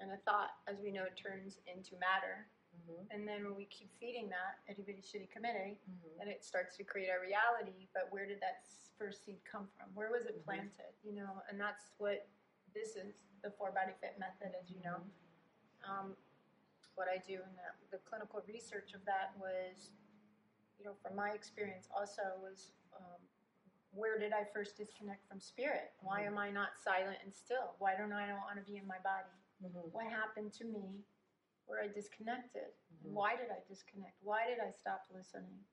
And 0.00 0.10
a 0.12 0.16
thought, 0.24 0.56
as 0.66 0.80
we 0.80 0.90
know, 0.90 1.04
turns 1.12 1.60
into 1.68 1.92
matter. 2.00 2.48
Mm-hmm. 2.72 3.04
And 3.12 3.28
then 3.28 3.44
when 3.44 3.52
we 3.58 3.66
keep 3.68 3.90
feeding 4.00 4.30
that 4.32 4.62
itty 4.70 4.80
bitty 4.86 5.02
shitty 5.04 5.28
committee, 5.28 5.76
Mm-hmm. 5.84 6.16
then 6.18 6.28
it 6.32 6.40
starts 6.46 6.76
to 6.78 6.84
create 6.84 7.10
our 7.10 7.20
reality. 7.20 7.90
But 7.92 8.08
where 8.08 8.24
did 8.24 8.40
that 8.40 8.64
first 8.96 9.26
seed 9.26 9.42
come 9.44 9.68
from? 9.76 9.90
Where 9.92 10.08
was 10.10 10.24
it 10.24 10.40
Mhm. 10.40 10.44
planted? 10.46 10.94
You 11.04 11.12
know, 11.20 11.42
and 11.50 11.60
that's 11.60 11.92
what 11.98 12.28
this 12.72 12.96
is 12.96 13.12
the 13.42 13.50
four 13.50 13.72
body 13.72 13.92
fit 14.00 14.16
method, 14.18 14.54
as 14.56 14.70
you 14.70 14.80
know. 14.80 15.02
Um, 15.84 16.16
what 16.94 17.08
I 17.08 17.18
do 17.18 17.34
in 17.42 17.52
the, 17.58 17.68
the 17.96 17.98
clinical 18.08 18.40
research 18.46 18.94
of 18.94 19.04
that 19.04 19.36
was, 19.36 19.90
you 20.78 20.84
know, 20.84 20.94
from 21.02 21.16
my 21.16 21.30
experience 21.32 21.88
also 21.92 22.22
was 22.40 22.72
where 23.92 24.18
did 24.18 24.32
I 24.32 24.44
first 24.44 24.76
disconnect 24.76 25.26
from 25.28 25.40
spirit? 25.40 25.92
Why 26.00 26.22
Mhm. 26.22 26.26
am 26.28 26.38
I 26.38 26.50
not 26.50 26.76
silent 26.78 27.18
and 27.22 27.34
still? 27.34 27.74
Why 27.78 27.96
don't 27.96 28.12
I 28.12 28.26
don't 28.26 28.40
want 28.42 28.56
to 28.58 28.64
be 28.64 28.76
in 28.76 28.86
my 28.86 28.98
body? 29.00 29.28
Mm-hmm. 29.62 29.90
What 29.90 30.06
happened 30.06 30.52
to 30.54 30.64
me 30.64 31.04
where 31.66 31.80
I 31.80 31.88
disconnected? 31.88 32.72
Mhm. 33.04 33.12
Why 33.12 33.36
did 33.36 33.50
I 33.50 33.60
disconnect? 33.66 34.22
Why 34.22 34.46
did 34.46 34.60
I 34.60 34.70
stop 34.70 35.06
listening? 35.10 35.64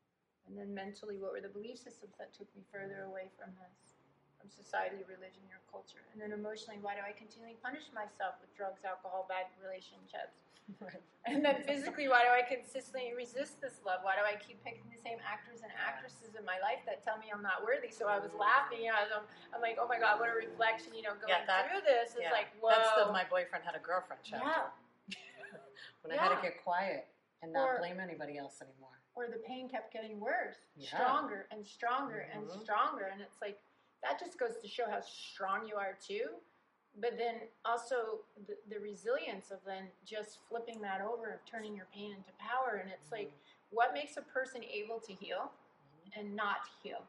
And 0.48 0.58
then 0.58 0.74
mentally, 0.74 1.20
what 1.20 1.32
were 1.34 1.42
the 1.42 1.50
belief 1.50 1.78
systems 1.80 2.16
that 2.18 2.34
took 2.34 2.54
me 2.56 2.64
further 2.72 3.04
away 3.04 3.30
from 3.38 3.56
this? 3.56 3.94
from 4.38 4.52
society, 4.52 5.04
religion, 5.10 5.42
your 5.50 5.60
culture. 5.72 6.06
And 6.14 6.22
then 6.22 6.32
emotionally, 6.32 6.78
why 6.80 6.94
do 6.94 7.02
I 7.02 7.12
continually 7.12 7.56
punish 7.56 7.92
myself 7.92 8.40
with 8.40 8.54
drugs, 8.54 8.86
alcohol, 8.86 9.26
bad 9.28 9.48
relationships? 9.60 10.47
Right. 10.82 11.02
And 11.28 11.44
then 11.44 11.60
physically, 11.68 12.08
why 12.08 12.24
do 12.24 12.32
I 12.32 12.40
consistently 12.40 13.12
resist 13.12 13.60
this 13.60 13.84
love? 13.84 14.00
Why 14.08 14.16
do 14.16 14.24
I 14.24 14.40
keep 14.40 14.64
picking 14.64 14.88
the 14.88 14.96
same 14.96 15.20
actors 15.28 15.60
and 15.60 15.68
actresses 15.76 16.40
in 16.40 16.48
my 16.48 16.56
life 16.64 16.80
that 16.88 17.04
tell 17.04 17.20
me 17.20 17.28
I'm 17.36 17.44
not 17.44 17.68
worthy? 17.68 17.92
So 17.92 18.08
I 18.08 18.16
was 18.16 18.32
laughing, 18.32 18.80
you 18.88 18.96
know, 18.96 19.00
as 19.04 19.12
I'm, 19.12 19.28
I'm 19.52 19.60
like, 19.60 19.76
oh 19.76 19.92
my 19.92 20.00
God, 20.00 20.24
what 20.24 20.32
a 20.32 20.38
reflection, 20.40 20.96
you 20.96 21.04
know, 21.04 21.20
going 21.20 21.36
Yeah, 21.36 21.44
that- 21.44 21.68
through 21.68 21.84
this. 21.84 22.16
It's 22.16 22.24
Yeah. 22.24 22.32
like, 22.32 22.48
whoa. 22.64 22.72
That's 22.72 22.96
the 22.96 23.12
my 23.12 23.28
boyfriend 23.28 23.68
had 23.68 23.76
a 23.76 23.84
girlfriend 23.84 24.24
chapter. 24.24 24.48
yeah. 24.48 24.72
when 26.08 26.16
I 26.16 26.24
had 26.24 26.32
to 26.32 26.40
get 26.40 26.64
quiet 26.64 27.12
and 27.44 27.52
not 27.52 27.76
Or- 27.76 27.84
blame 27.84 28.00
anybody 28.00 28.40
else 28.40 28.64
anymore. 28.64 28.96
Or 29.20 29.28
the 29.28 29.44
pain 29.44 29.68
kept 29.68 29.92
getting 29.92 30.24
worse, 30.24 30.64
Yeah. 30.80 30.96
stronger 30.96 31.52
and 31.52 31.60
stronger 31.68 32.24
and 32.32 32.48
Mhm. 32.48 32.64
stronger. 32.64 33.12
And 33.12 33.20
it's 33.20 33.44
like, 33.44 33.60
that 34.00 34.16
just 34.16 34.40
goes 34.40 34.56
to 34.64 34.68
show 34.72 34.88
how 34.88 35.04
strong 35.04 35.68
you 35.68 35.76
are 35.76 36.00
too. 36.00 36.40
But 37.00 37.18
then 37.18 37.36
also 37.64 38.22
the, 38.48 38.56
the 38.74 38.80
resilience 38.80 39.52
of 39.52 39.60
then 39.66 39.84
just 40.06 40.40
flipping 40.50 40.82
that 40.82 41.02
over, 41.02 41.32
of 41.32 41.46
turning 41.46 41.76
your 41.76 41.88
pain 41.94 42.12
into 42.12 42.32
power. 42.40 42.78
And 42.82 42.92
it's 42.92 43.12
like, 43.12 43.32
what 43.70 43.94
makes 43.94 44.18
a 44.18 44.22
person 44.24 44.64
able 44.64 45.00
to 45.02 45.14
heal 45.14 45.52
Mhm. 45.52 46.20
and 46.20 46.36
not 46.36 46.68
heal? 46.82 47.04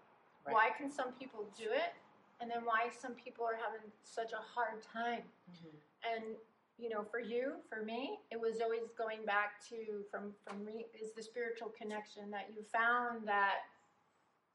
Right. 0.44 0.52
Why 0.54 0.70
can 0.76 0.90
some 0.90 1.12
people 1.12 1.44
do 1.56 1.70
it? 1.72 1.94
And 2.40 2.50
then 2.50 2.64
why 2.64 2.90
some 2.90 3.14
people 3.14 3.44
are 3.44 3.56
having 3.56 3.90
such 4.02 4.32
a 4.32 4.36
hard 4.54 4.82
time? 4.82 5.22
Mhm. 5.50 5.80
And 6.04 6.36
you 6.80 6.88
know, 6.88 7.02
for 7.02 7.18
you, 7.18 7.60
for 7.68 7.82
me, 7.82 8.20
it 8.30 8.38
was 8.38 8.60
always 8.60 8.92
going 8.96 9.24
back 9.24 9.60
to 9.68 10.04
from 10.12 10.32
from 10.46 10.64
me 10.64 10.86
is 10.94 11.12
the 11.12 11.22
spiritual 11.22 11.70
connection 11.70 12.30
that 12.30 12.52
you 12.54 12.62
found 12.62 13.26
that 13.26 13.62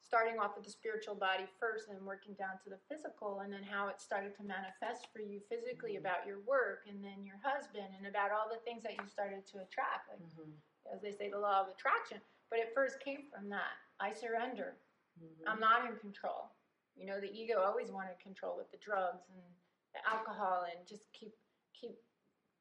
starting 0.03 0.37
off 0.39 0.55
with 0.55 0.65
the 0.65 0.71
spiritual 0.71 1.15
body 1.15 1.45
first 1.59 1.87
and 1.89 2.05
working 2.05 2.33
down 2.35 2.59
to 2.63 2.69
the 2.69 2.77
physical 2.89 3.39
and 3.39 3.51
then 3.51 3.63
how 3.63 3.87
it 3.87 3.99
started 4.01 4.35
to 4.35 4.43
manifest 4.43 5.07
for 5.13 5.19
you 5.19 5.39
physically 5.49 5.93
Mhm. 5.95 5.99
about 5.99 6.27
your 6.27 6.39
work 6.41 6.85
and 6.87 7.03
then 7.03 7.23
your 7.23 7.37
husband 7.37 7.95
and 7.97 8.05
about 8.05 8.31
all 8.31 8.49
the 8.49 8.59
things 8.59 8.83
that 8.83 8.97
you 8.99 9.07
started 9.07 9.45
to 9.47 9.59
attract 9.59 10.09
like 10.09 10.19
Mhm. 10.19 10.53
as 10.91 11.01
they 11.01 11.11
say 11.11 11.29
the 11.29 11.39
law 11.39 11.61
of 11.61 11.69
attraction 11.69 12.21
but 12.49 12.59
it 12.59 12.73
first 12.73 12.99
came 12.99 13.29
from 13.31 13.49
that 13.49 13.77
i 13.99 14.11
surrender 14.13 14.77
Mhm. 15.21 15.43
I'm 15.47 15.59
not 15.59 15.85
in 15.85 15.95
control. 15.99 16.49
You 16.95 17.05
know, 17.05 17.19
the 17.19 17.29
ego 17.31 17.61
always 17.61 17.91
wanted 17.91 18.17
control 18.19 18.55
with 18.57 18.71
the 18.71 18.77
drugs 18.77 19.29
and 19.29 19.55
the 19.93 20.07
alcohol 20.09 20.63
and 20.63 20.87
just 20.87 21.11
keep 21.13 21.35
keep 21.73 21.99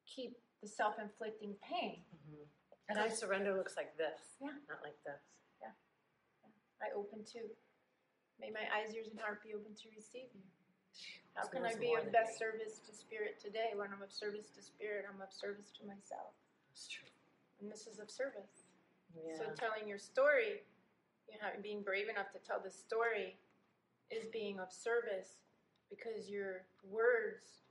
keep 0.04 0.38
the 0.60 0.68
self-inflicting 0.68 1.56
pain. 1.58 2.04
Mhm. 2.14 2.46
And 2.88 2.98
I 2.98 3.08
surrender 3.08 3.54
looks 3.56 3.74
like 3.76 3.96
this, 3.96 4.36
Yeah. 4.38 4.52
not 4.68 4.82
like 4.82 5.02
this. 5.02 5.22
I 6.82 6.90
open 6.98 7.24
to. 7.38 7.46
May 8.42 8.50
my 8.50 8.66
eyes, 8.74 8.90
ears, 8.90 9.06
and 9.06 9.20
heart 9.22 9.38
be 9.46 9.54
open 9.54 9.70
to 9.78 9.86
receive 9.94 10.26
you. 10.34 10.42
How 11.38 11.48
can 11.48 11.64
I 11.64 11.72
be 11.78 11.94
of 11.96 12.10
best 12.12 12.36
service 12.36 12.82
to 12.84 12.92
spirit 12.92 13.40
today? 13.40 13.72
When 13.72 13.88
I'm 13.94 14.02
of 14.02 14.12
service 14.12 14.50
to 14.58 14.60
spirit, 14.60 15.06
I'm 15.08 15.22
of 15.22 15.32
service 15.32 15.72
to 15.80 15.86
myself. 15.86 16.34
It's 16.74 16.90
true. 16.90 17.08
And 17.62 17.70
this 17.70 17.86
is 17.86 18.02
of 18.02 18.10
service. 18.10 18.66
Yeah. 19.16 19.38
So 19.38 19.44
telling 19.56 19.88
your 19.88 20.02
story, 20.02 20.66
you 21.30 21.38
know, 21.40 21.48
being 21.62 21.80
brave 21.80 22.10
enough 22.10 22.34
to 22.36 22.40
tell 22.42 22.60
the 22.60 22.72
story 22.72 23.38
is 24.10 24.28
being 24.28 24.60
of 24.60 24.68
service 24.74 25.40
because 25.88 26.28
your 26.28 26.68
words 26.84 27.64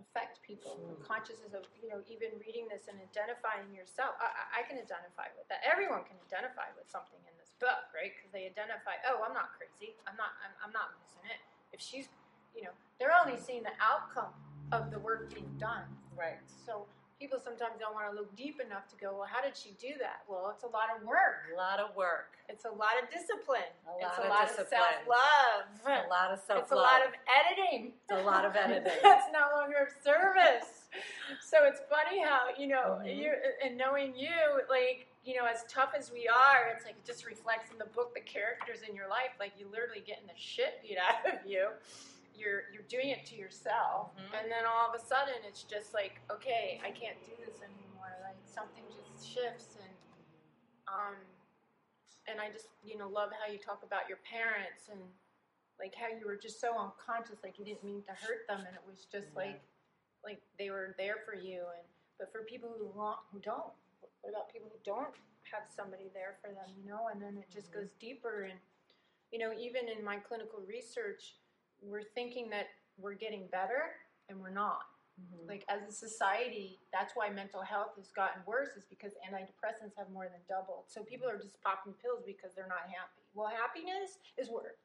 affect 0.00 0.42
people. 0.42 0.80
Mm. 0.82 0.98
Consciousness 1.06 1.54
of, 1.54 1.62
you 1.78 1.86
know, 1.92 2.02
even 2.10 2.34
reading 2.42 2.66
this 2.66 2.90
and 2.90 2.98
identifying 2.98 3.70
yourself. 3.70 4.18
I, 4.18 4.32
I- 4.32 4.50
I 4.58 4.62
can 4.66 4.80
identify 4.82 5.30
with 5.38 5.46
that. 5.52 5.62
Everyone 5.62 6.02
can 6.02 6.18
identify 6.26 6.72
with 6.74 6.90
something 6.90 7.20
in 7.22 7.34
right? 7.94 8.10
Because 8.10 8.32
they 8.32 8.46
identify, 8.50 8.98
oh, 9.06 9.22
I'm 9.22 9.34
not 9.34 9.54
crazy. 9.58 9.94
I'm 10.06 10.16
not, 10.18 10.34
I'm, 10.42 10.54
I'm 10.68 10.74
not 10.74 10.94
losing 10.98 11.26
it. 11.30 11.40
If 11.70 11.80
she's, 11.80 12.10
you 12.56 12.66
know, 12.66 12.74
they're 12.98 13.14
only 13.14 13.38
seeing 13.38 13.62
the 13.62 13.76
outcome 13.78 14.34
of 14.72 14.90
the 14.90 14.98
work 14.98 15.32
being 15.32 15.50
done. 15.58 15.86
right. 16.18 16.40
So 16.66 16.86
people 17.22 17.38
sometimes 17.38 17.78
don't 17.78 17.94
want 17.94 18.10
to 18.10 18.14
look 18.18 18.34
deep 18.34 18.58
enough 18.58 18.90
to 18.90 18.96
go, 18.98 19.14
well, 19.14 19.30
how 19.30 19.38
did 19.38 19.54
she 19.54 19.78
do 19.78 19.94
that? 20.02 20.26
Well, 20.26 20.50
it's 20.50 20.66
a 20.66 20.72
lot 20.74 20.90
of 20.90 21.06
work. 21.06 21.46
A 21.54 21.56
lot 21.56 21.78
of 21.78 21.94
work. 21.94 22.34
It's 22.50 22.66
a 22.66 22.74
lot 22.74 22.98
of 22.98 23.06
discipline. 23.14 23.70
A 23.86 24.02
it's 24.02 24.18
lot 24.18 24.18
a 24.18 24.22
of 24.26 24.28
lot 24.34 24.48
discipline. 24.50 24.66
of 24.66 25.06
self 25.06 25.06
love. 25.06 25.62
A 25.86 26.10
lot 26.10 26.28
of 26.34 26.38
self 26.42 26.58
love, 26.58 26.62
It's 26.66 26.74
a 26.74 26.82
lot 26.82 27.00
of 27.06 27.14
editing. 27.30 27.94
It's 27.94 28.10
a 28.18 28.26
lot 28.26 28.42
of 28.42 28.56
editing. 28.58 28.90
That's 29.06 29.30
no 29.30 29.54
longer 29.54 29.86
of 29.86 29.94
service. 30.02 30.90
so 31.38 31.62
it's 31.62 31.78
funny 31.86 32.18
how 32.20 32.50
you 32.58 32.66
know 32.66 32.98
Mhm. 33.00 33.16
you 33.16 33.30
and 33.64 33.78
knowing 33.78 34.18
you, 34.18 34.34
like 34.68 35.06
you 35.22 35.38
know, 35.38 35.46
as 35.46 35.62
tough 35.70 35.94
as 35.96 36.10
we 36.10 36.26
are, 36.26 36.66
it's 36.74 36.82
like 36.84 36.98
it 36.98 37.06
just 37.06 37.24
reflects 37.24 37.70
in 37.70 37.78
the 37.78 37.86
book 37.94 38.10
the 38.12 38.20
characters 38.26 38.82
in 38.82 38.90
your 38.98 39.06
life. 39.08 39.30
Like 39.38 39.52
you 39.56 39.70
literally 39.70 40.02
getting 40.02 40.26
the 40.26 40.34
shit 40.36 40.82
beat 40.82 40.98
out 40.98 41.22
of 41.32 41.46
you. 41.46 41.70
You're 42.34 42.64
you're 42.72 42.88
doing 42.88 43.08
it 43.10 43.24
to 43.26 43.36
yourself, 43.36 44.16
Mhm. 44.16 44.40
and 44.40 44.50
then 44.50 44.64
all 44.66 44.88
of 44.88 44.94
a 44.94 44.98
sudden 45.04 45.34
it's 45.44 45.62
just 45.64 45.92
like, 45.94 46.20
okay, 46.30 46.80
I 46.82 46.90
can't 46.90 47.22
do 47.24 47.36
this 47.44 47.60
anymore. 47.62 48.10
Like 48.22 48.36
something 48.46 48.84
just 48.90 49.28
shifts 49.28 49.76
and 49.76 49.94
um 50.88 51.16
and 52.26 52.40
I 52.40 52.50
just 52.50 52.68
you 52.82 52.96
know 52.96 53.08
love 53.08 53.30
how 53.32 53.50
you 53.52 53.58
talk 53.58 53.82
about 53.82 54.08
your 54.08 54.18
parents 54.18 54.88
and 54.88 55.00
like 55.78 55.94
how 55.94 56.08
you 56.08 56.26
were 56.26 56.36
just 56.36 56.60
so 56.60 56.76
unconscious 56.78 57.42
like 57.42 57.58
you 57.58 57.64
didn't 57.64 57.84
mean 57.84 58.02
to 58.04 58.12
hurt 58.12 58.46
them 58.48 58.64
and 58.66 58.74
it 58.76 58.82
was 58.86 59.04
just 59.06 59.28
Yeah. 59.32 59.42
like 59.44 59.60
like 60.24 60.40
they 60.58 60.70
were 60.70 60.94
there 60.98 61.18
for 61.24 61.34
you 61.34 61.60
and 61.76 61.86
but 62.18 62.30
for 62.32 62.42
people 62.44 62.70
who 62.78 62.86
want 62.86 63.20
who 63.32 63.38
don't 63.40 63.72
what 64.20 64.30
about 64.30 64.48
people 64.52 64.68
who 64.70 64.78
don't 64.84 65.14
have 65.50 65.64
somebody 65.68 66.08
there 66.14 66.38
for 66.40 66.48
them 66.52 66.68
you 66.76 66.84
know 66.88 67.08
and 67.08 67.20
then 67.20 67.36
it 67.38 67.48
just 67.50 67.70
Mhm. 67.70 67.74
goes 67.80 67.92
deeper 67.94 68.42
and 68.44 68.60
you 69.30 69.38
know 69.38 69.52
even 69.52 69.88
in 69.88 70.04
my 70.04 70.18
clinical 70.18 70.60
research 70.60 71.36
we're 71.82 72.02
thinking 72.14 72.48
that 72.50 72.66
we're 72.96 73.14
getting 73.14 73.46
better 73.48 73.96
and 74.28 74.40
we're 74.40 74.50
not 74.50 74.82
Mhm. 75.20 75.46
like 75.46 75.64
as 75.68 75.82
a 75.86 75.92
society 75.92 76.80
that's 76.90 77.14
why 77.14 77.28
mental 77.28 77.60
health 77.60 77.94
has 77.96 78.10
gotten 78.12 78.42
worse 78.46 78.70
is 78.76 78.86
because 78.86 79.12
antidepressants 79.28 79.94
have 79.96 80.08
more 80.08 80.26
than 80.28 80.40
doubled 80.48 80.84
so 80.90 81.04
people 81.04 81.28
are 81.28 81.36
just 81.36 81.60
popping 81.60 81.92
pills 81.94 82.22
because 82.24 82.54
they're 82.54 82.66
not 82.66 82.88
happy 82.88 83.20
well 83.34 83.48
happiness 83.48 84.18
is 84.38 84.48
work 84.48 84.78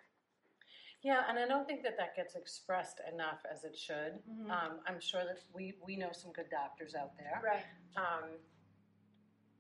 Yeah, 1.04 1.24
and 1.30 1.38
I 1.38 1.48
don't 1.48 1.68
think 1.68 1.84
that 1.84 1.96
that 1.98 2.16
gets 2.16 2.34
expressed 2.36 3.00
enough 3.14 3.46
as 3.46 3.64
it 3.64 3.78
should. 3.78 4.20
Mhm. 4.28 4.50
Um, 4.50 4.82
I'm 4.88 5.00
sure 5.00 5.24
that 5.26 5.38
we, 5.54 5.74
we 5.86 5.96
know 5.96 6.12
some 6.12 6.32
good 6.34 6.50
doctors 6.50 6.96
out 6.96 7.16
there, 7.18 7.40
right 7.44 7.64
um, 7.96 8.40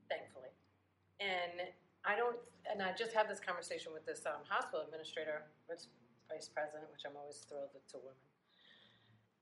thankfully. 0.09 0.49
And 1.19 1.61
I 2.03 2.15
don't, 2.15 2.39
and 2.65 2.81
I 2.81 2.91
just 2.93 3.13
had 3.13 3.29
this 3.29 3.39
conversation 3.39 3.93
with 3.93 4.03
this 4.05 4.25
um, 4.25 4.43
hospital 4.45 4.81
administrator, 4.81 5.43
it's 5.69 5.87
vice 6.29 6.47
president, 6.49 6.91
which 6.91 7.01
I'm 7.05 7.15
always 7.17 7.37
thrilled 7.47 7.69
it's 7.75 7.93
a 7.93 7.97
woman. 7.97 8.13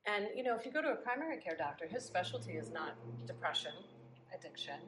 And, 0.06 0.28
you 0.36 0.44
know, 0.44 0.56
if 0.56 0.66
you 0.66 0.72
go 0.72 0.82
to 0.82 0.90
a 0.92 0.96
primary 0.96 1.38
care 1.38 1.56
doctor, 1.58 1.88
his 1.88 2.04
specialty 2.06 2.54
is 2.54 2.70
not 2.72 2.94
depression, 3.26 3.74
addiction, 4.34 4.80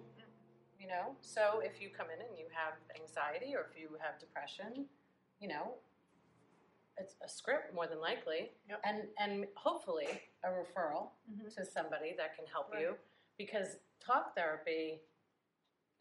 you 0.79 0.87
know? 0.87 1.15
So 1.21 1.59
if 1.63 1.81
you 1.81 1.89
come 1.89 2.07
in 2.13 2.21
and 2.21 2.37
you 2.37 2.45
have 2.53 2.73
anxiety 2.99 3.55
or 3.55 3.65
if 3.71 3.77
you 3.79 3.89
have 3.99 4.19
depression, 4.19 4.85
you 5.39 5.47
know, 5.47 5.73
it's 6.99 7.15
a 7.23 7.27
script 7.29 7.73
more 7.73 7.87
than 7.87 7.99
likely, 7.99 8.51
Yep. 8.69 8.81
and 8.83 9.07
and 9.19 9.47
hopefully 9.55 10.07
a 10.43 10.49
referral 10.49 11.11
Mhm. 11.29 11.53
to 11.55 11.63
somebody 11.65 12.13
that 12.13 12.35
can 12.35 12.45
help 12.47 12.71
Right. 12.71 12.81
you, 12.81 12.97
because 13.37 13.77
talk 13.99 14.33
therapy 14.35 14.99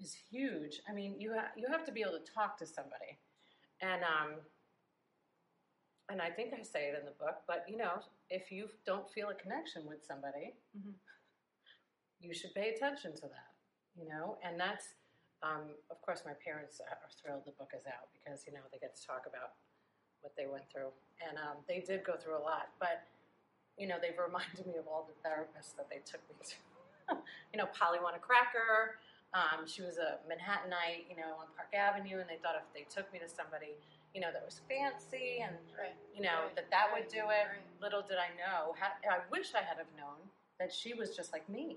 is 0.01 0.15
huge. 0.15 0.81
I 0.89 0.93
mean, 0.93 1.21
you 1.21 1.35
ha- 1.35 1.53
you 1.55 1.67
have 1.69 1.85
to 1.85 1.93
be 1.93 2.01
able 2.03 2.19
to 2.19 2.25
talk 2.33 2.57
to 2.59 2.67
somebody, 2.67 3.19
and 3.81 4.03
um, 4.05 4.41
and 6.09 6.23
I 6.23 6.31
think 6.31 6.55
I 6.55 6.63
say 6.63 6.89
it 6.89 6.99
in 6.99 7.05
the 7.05 7.17
book, 7.19 7.43
but 7.47 7.65
you 7.69 7.77
know, 7.77 8.01
if 8.31 8.51
you 8.53 8.69
don't 8.85 9.09
feel 9.11 9.29
a 9.31 9.35
connection 9.35 9.87
with 9.87 10.05
somebody, 10.05 10.55
Mhm. 10.77 10.95
you 12.21 12.33
should 12.35 12.55
pay 12.55 12.71
attention 12.75 13.15
to 13.17 13.29
that. 13.29 13.51
You 13.97 14.09
know, 14.09 14.39
and 14.43 14.59
that's 14.61 14.95
um, 15.43 15.75
of 15.91 16.01
course 16.03 16.23
my 16.25 16.33
parents 16.35 16.81
are 16.81 17.09
thrilled 17.21 17.45
the 17.45 17.53
book 17.53 17.73
is 17.77 17.87
out 17.87 18.09
because 18.13 18.47
you 18.47 18.53
know 18.53 18.61
they 18.73 18.79
get 18.79 18.95
to 18.97 19.07
talk 19.07 19.27
about 19.27 19.55
what 20.23 20.35
they 20.37 20.47
went 20.47 20.69
through, 20.71 20.93
and 21.27 21.39
um, 21.39 21.59
they 21.69 21.81
did 21.81 22.05
go 22.05 22.17
through 22.17 22.37
a 22.37 22.43
lot, 22.45 22.69
but 22.79 23.05
you 23.79 23.87
know 23.87 23.97
they've 24.01 24.19
reminded 24.19 24.67
me 24.67 24.77
of 24.77 24.87
all 24.89 25.09
the 25.09 25.17
therapists 25.29 25.77
that 25.77 25.89
they 25.91 26.01
took 26.05 26.21
me 26.29 26.37
to. 26.45 26.57
you 27.53 27.59
know, 27.59 27.67
Polly 27.67 27.99
won 28.03 28.15
a 28.15 28.19
cracker. 28.19 28.99
Um, 29.35 29.67
she 29.67 29.83
was 29.83 29.99
a 29.99 30.19
Manhattanite, 30.27 31.09
you 31.11 31.17
know, 31.17 31.37
on 31.39 31.47
Park 31.55 31.75
Avenue, 31.75 32.19
and 32.21 32.29
they 32.29 32.37
thought 32.43 32.57
if 32.57 32.67
they 32.75 32.87
took 32.89 33.13
me 33.13 33.19
to 33.19 33.29
somebody, 33.29 33.77
you 34.17 34.23
know, 34.25 34.33
that 34.33 34.41
was 34.49 34.65
fancy 34.65 35.45
and 35.45 35.53
right 35.77 35.93
you 36.17 36.23
know 36.25 36.49
Right, 36.49 36.57
that 36.57 36.71
that 36.73 36.89
would 36.97 37.07
do 37.13 37.29
it. 37.29 37.45
right. 37.53 37.61
Little 37.85 38.01
did 38.01 38.17
I 38.17 38.33
know. 38.41 38.73
I 38.81 39.21
wish 39.31 39.53
I 39.53 39.61
had 39.61 39.77
have 39.77 39.93
known 39.93 40.17
that 40.59 40.73
she 40.73 40.95
was 40.95 41.15
just 41.15 41.35
like 41.37 41.47
me 41.53 41.77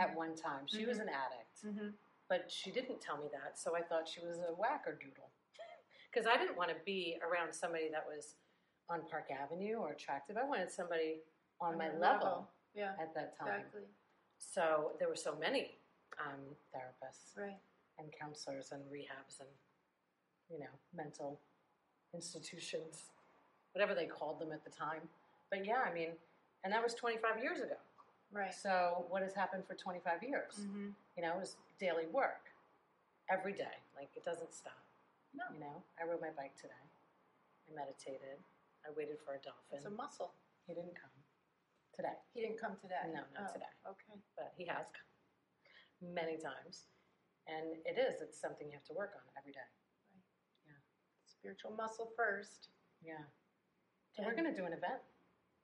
at 0.00 0.16
one 0.16 0.34
time. 0.34 0.64
She 0.64 0.86
was 0.86 0.96
an 0.96 1.12
addict, 1.12 1.60
mm-hmm. 1.60 1.88
but 2.30 2.48
she 2.48 2.70
didn't 2.70 3.02
tell 3.02 3.18
me 3.18 3.28
that, 3.30 3.60
so 3.60 3.76
I 3.76 3.82
thought 3.82 4.08
she 4.08 4.24
was 4.24 4.38
a 4.38 4.56
wackerdoodle. 4.56 5.28
Because 6.10 6.26
I 6.32 6.38
didn't 6.40 6.56
want 6.56 6.70
to 6.70 6.76
be 6.86 7.18
around 7.20 7.52
somebody 7.52 7.90
that 7.92 8.04
was 8.08 8.36
on 8.88 9.02
Park 9.10 9.28
Avenue 9.28 9.76
or 9.76 9.92
attractive. 9.92 10.38
I 10.38 10.48
wanted 10.48 10.72
somebody 10.72 11.20
on, 11.60 11.76
my 11.76 11.92
your 11.92 12.00
level, 12.00 12.48
yeah 12.74 12.92
at 12.98 13.12
that 13.12 13.36
time. 13.38 13.48
exactly 13.60 13.82
So 14.38 14.92
there 14.98 15.08
were 15.08 15.20
so 15.28 15.36
many 15.38 15.76
um, 16.16 16.40
therapists 16.72 17.36
right 17.36 17.60
and 17.98 18.08
counselors 18.18 18.72
and 18.72 18.80
rehabs 18.88 19.40
and 19.40 19.48
you 20.50 20.58
know 20.58 20.72
mental 20.94 21.38
institutions. 22.14 23.10
whatever 23.72 23.94
they 23.94 24.06
called 24.06 24.40
them 24.40 24.52
at 24.52 24.64
the 24.64 24.70
time. 24.72 25.04
But 25.50 25.66
yeah, 25.66 25.84
I 25.84 25.92
mean, 25.92 26.16
and 26.64 26.72
that 26.72 26.82
was 26.82 26.94
25 26.94 27.42
years 27.44 27.60
ago. 27.60 27.76
Right. 28.32 28.54
So 28.54 29.04
what 29.12 29.20
has 29.22 29.34
happened 29.34 29.64
for 29.68 29.74
25 29.76 30.22
years? 30.24 30.54
Mm-hmm. 30.60 30.96
You 31.16 31.20
know, 31.22 31.36
it 31.36 31.40
was 31.44 31.56
daily 31.78 32.06
work 32.10 32.48
every 33.30 33.52
day. 33.52 33.76
Like 33.94 34.08
it 34.16 34.24
doesn't 34.24 34.54
stop. 34.54 34.80
No. 35.36 35.44
You 35.52 35.60
know, 35.60 35.76
I 36.00 36.08
rode 36.08 36.24
my 36.24 36.32
bike 36.32 36.56
today. 36.56 36.82
I 37.68 37.76
meditated. 37.76 38.40
I 38.86 38.90
waited 38.96 39.18
for 39.20 39.36
a 39.36 39.40
dolphin. 39.44 39.76
It's 39.76 39.84
a 39.86 39.90
muscle. 39.92 40.32
he 40.66 40.72
didn't 40.72 40.96
come 40.96 41.12
today, 41.94 42.16
He 42.36 42.40
didn't 42.44 42.60
come 42.60 42.76
today. 42.80 43.00
No, 43.12 43.24
not 43.36 43.48
Oh, 43.48 43.52
today. 43.52 43.72
Okay. 43.88 44.16
but 44.36 44.52
he 44.56 44.64
has 44.68 44.88
come 44.92 46.12
many 46.16 46.36
times. 46.36 46.88
And 47.48 47.76
it 47.88 47.96
is. 48.00 48.20
It's 48.20 48.36
something 48.40 48.66
you 48.68 48.76
have 48.76 48.84
to 48.88 48.96
work 48.96 49.12
on 49.16 49.24
every 49.38 49.52
day. 49.52 49.64
Spiritual 51.46 51.78
muscle 51.78 52.10
first. 52.18 52.74
Yeah. 53.06 53.22
So 54.10 54.26
we're 54.26 54.34
going 54.34 54.50
to 54.50 54.56
do 54.56 54.66
an 54.66 54.74
event. 54.74 54.98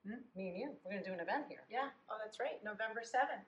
Hmm? 0.06 0.22
Me 0.38 0.46
and 0.46 0.56
you. 0.56 0.68
We're 0.86 0.94
going 0.94 1.02
to 1.02 1.08
do 1.10 1.14
an 1.14 1.18
event 1.18 1.50
here 1.50 1.66
Yeah. 1.66 1.90
Oh, 2.06 2.22
that's 2.22 2.38
right. 2.38 2.62
November 2.62 3.02
seventh. 3.02 3.42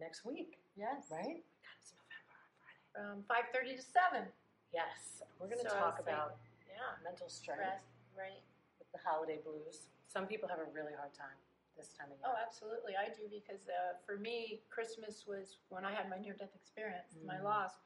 next 0.00 0.24
week, 0.24 0.56
Yes. 0.72 1.12
right? 1.12 1.44
God, 1.44 1.76
it's 1.84 1.92
November 1.92 2.32
on 2.40 2.48
Friday. 2.56 2.80
From 2.96 3.16
five 3.28 3.52
thirty 3.52 3.76
to 3.76 3.84
seven. 3.84 4.24
Yes. 4.72 5.20
We're 5.36 5.52
going 5.52 5.60
to 5.60 5.68
So 5.68 5.76
talk 5.76 6.00
it's 6.00 6.08
like- 6.08 6.16
about 6.16 6.40
Yeah. 6.64 6.96
mental 7.04 7.28
strength 7.28 7.60
Rest. 7.60 7.84
Right. 8.16 8.40
with 8.80 8.88
the 8.96 8.98
holiday 9.04 9.36
blues. 9.44 9.84
Some 10.08 10.24
people 10.26 10.48
have 10.48 10.64
a 10.64 10.68
really 10.72 10.96
hard 10.96 11.12
time 11.12 11.36
this 11.76 11.92
time 11.92 12.08
of 12.08 12.16
year. 12.16 12.32
Oh, 12.32 12.40
absolutely. 12.40 12.96
I 12.96 13.12
do 13.12 13.28
because 13.28 13.68
uh, 13.68 14.00
for 14.08 14.16
me, 14.16 14.64
Christmas 14.72 15.26
was 15.28 15.58
when 15.68 15.84
I 15.84 15.92
had 15.92 16.08
my 16.08 16.16
near 16.16 16.32
death 16.32 16.56
experience, 16.56 17.20
my 17.20 17.36
Mm. 17.36 17.44
loss. 17.44 17.76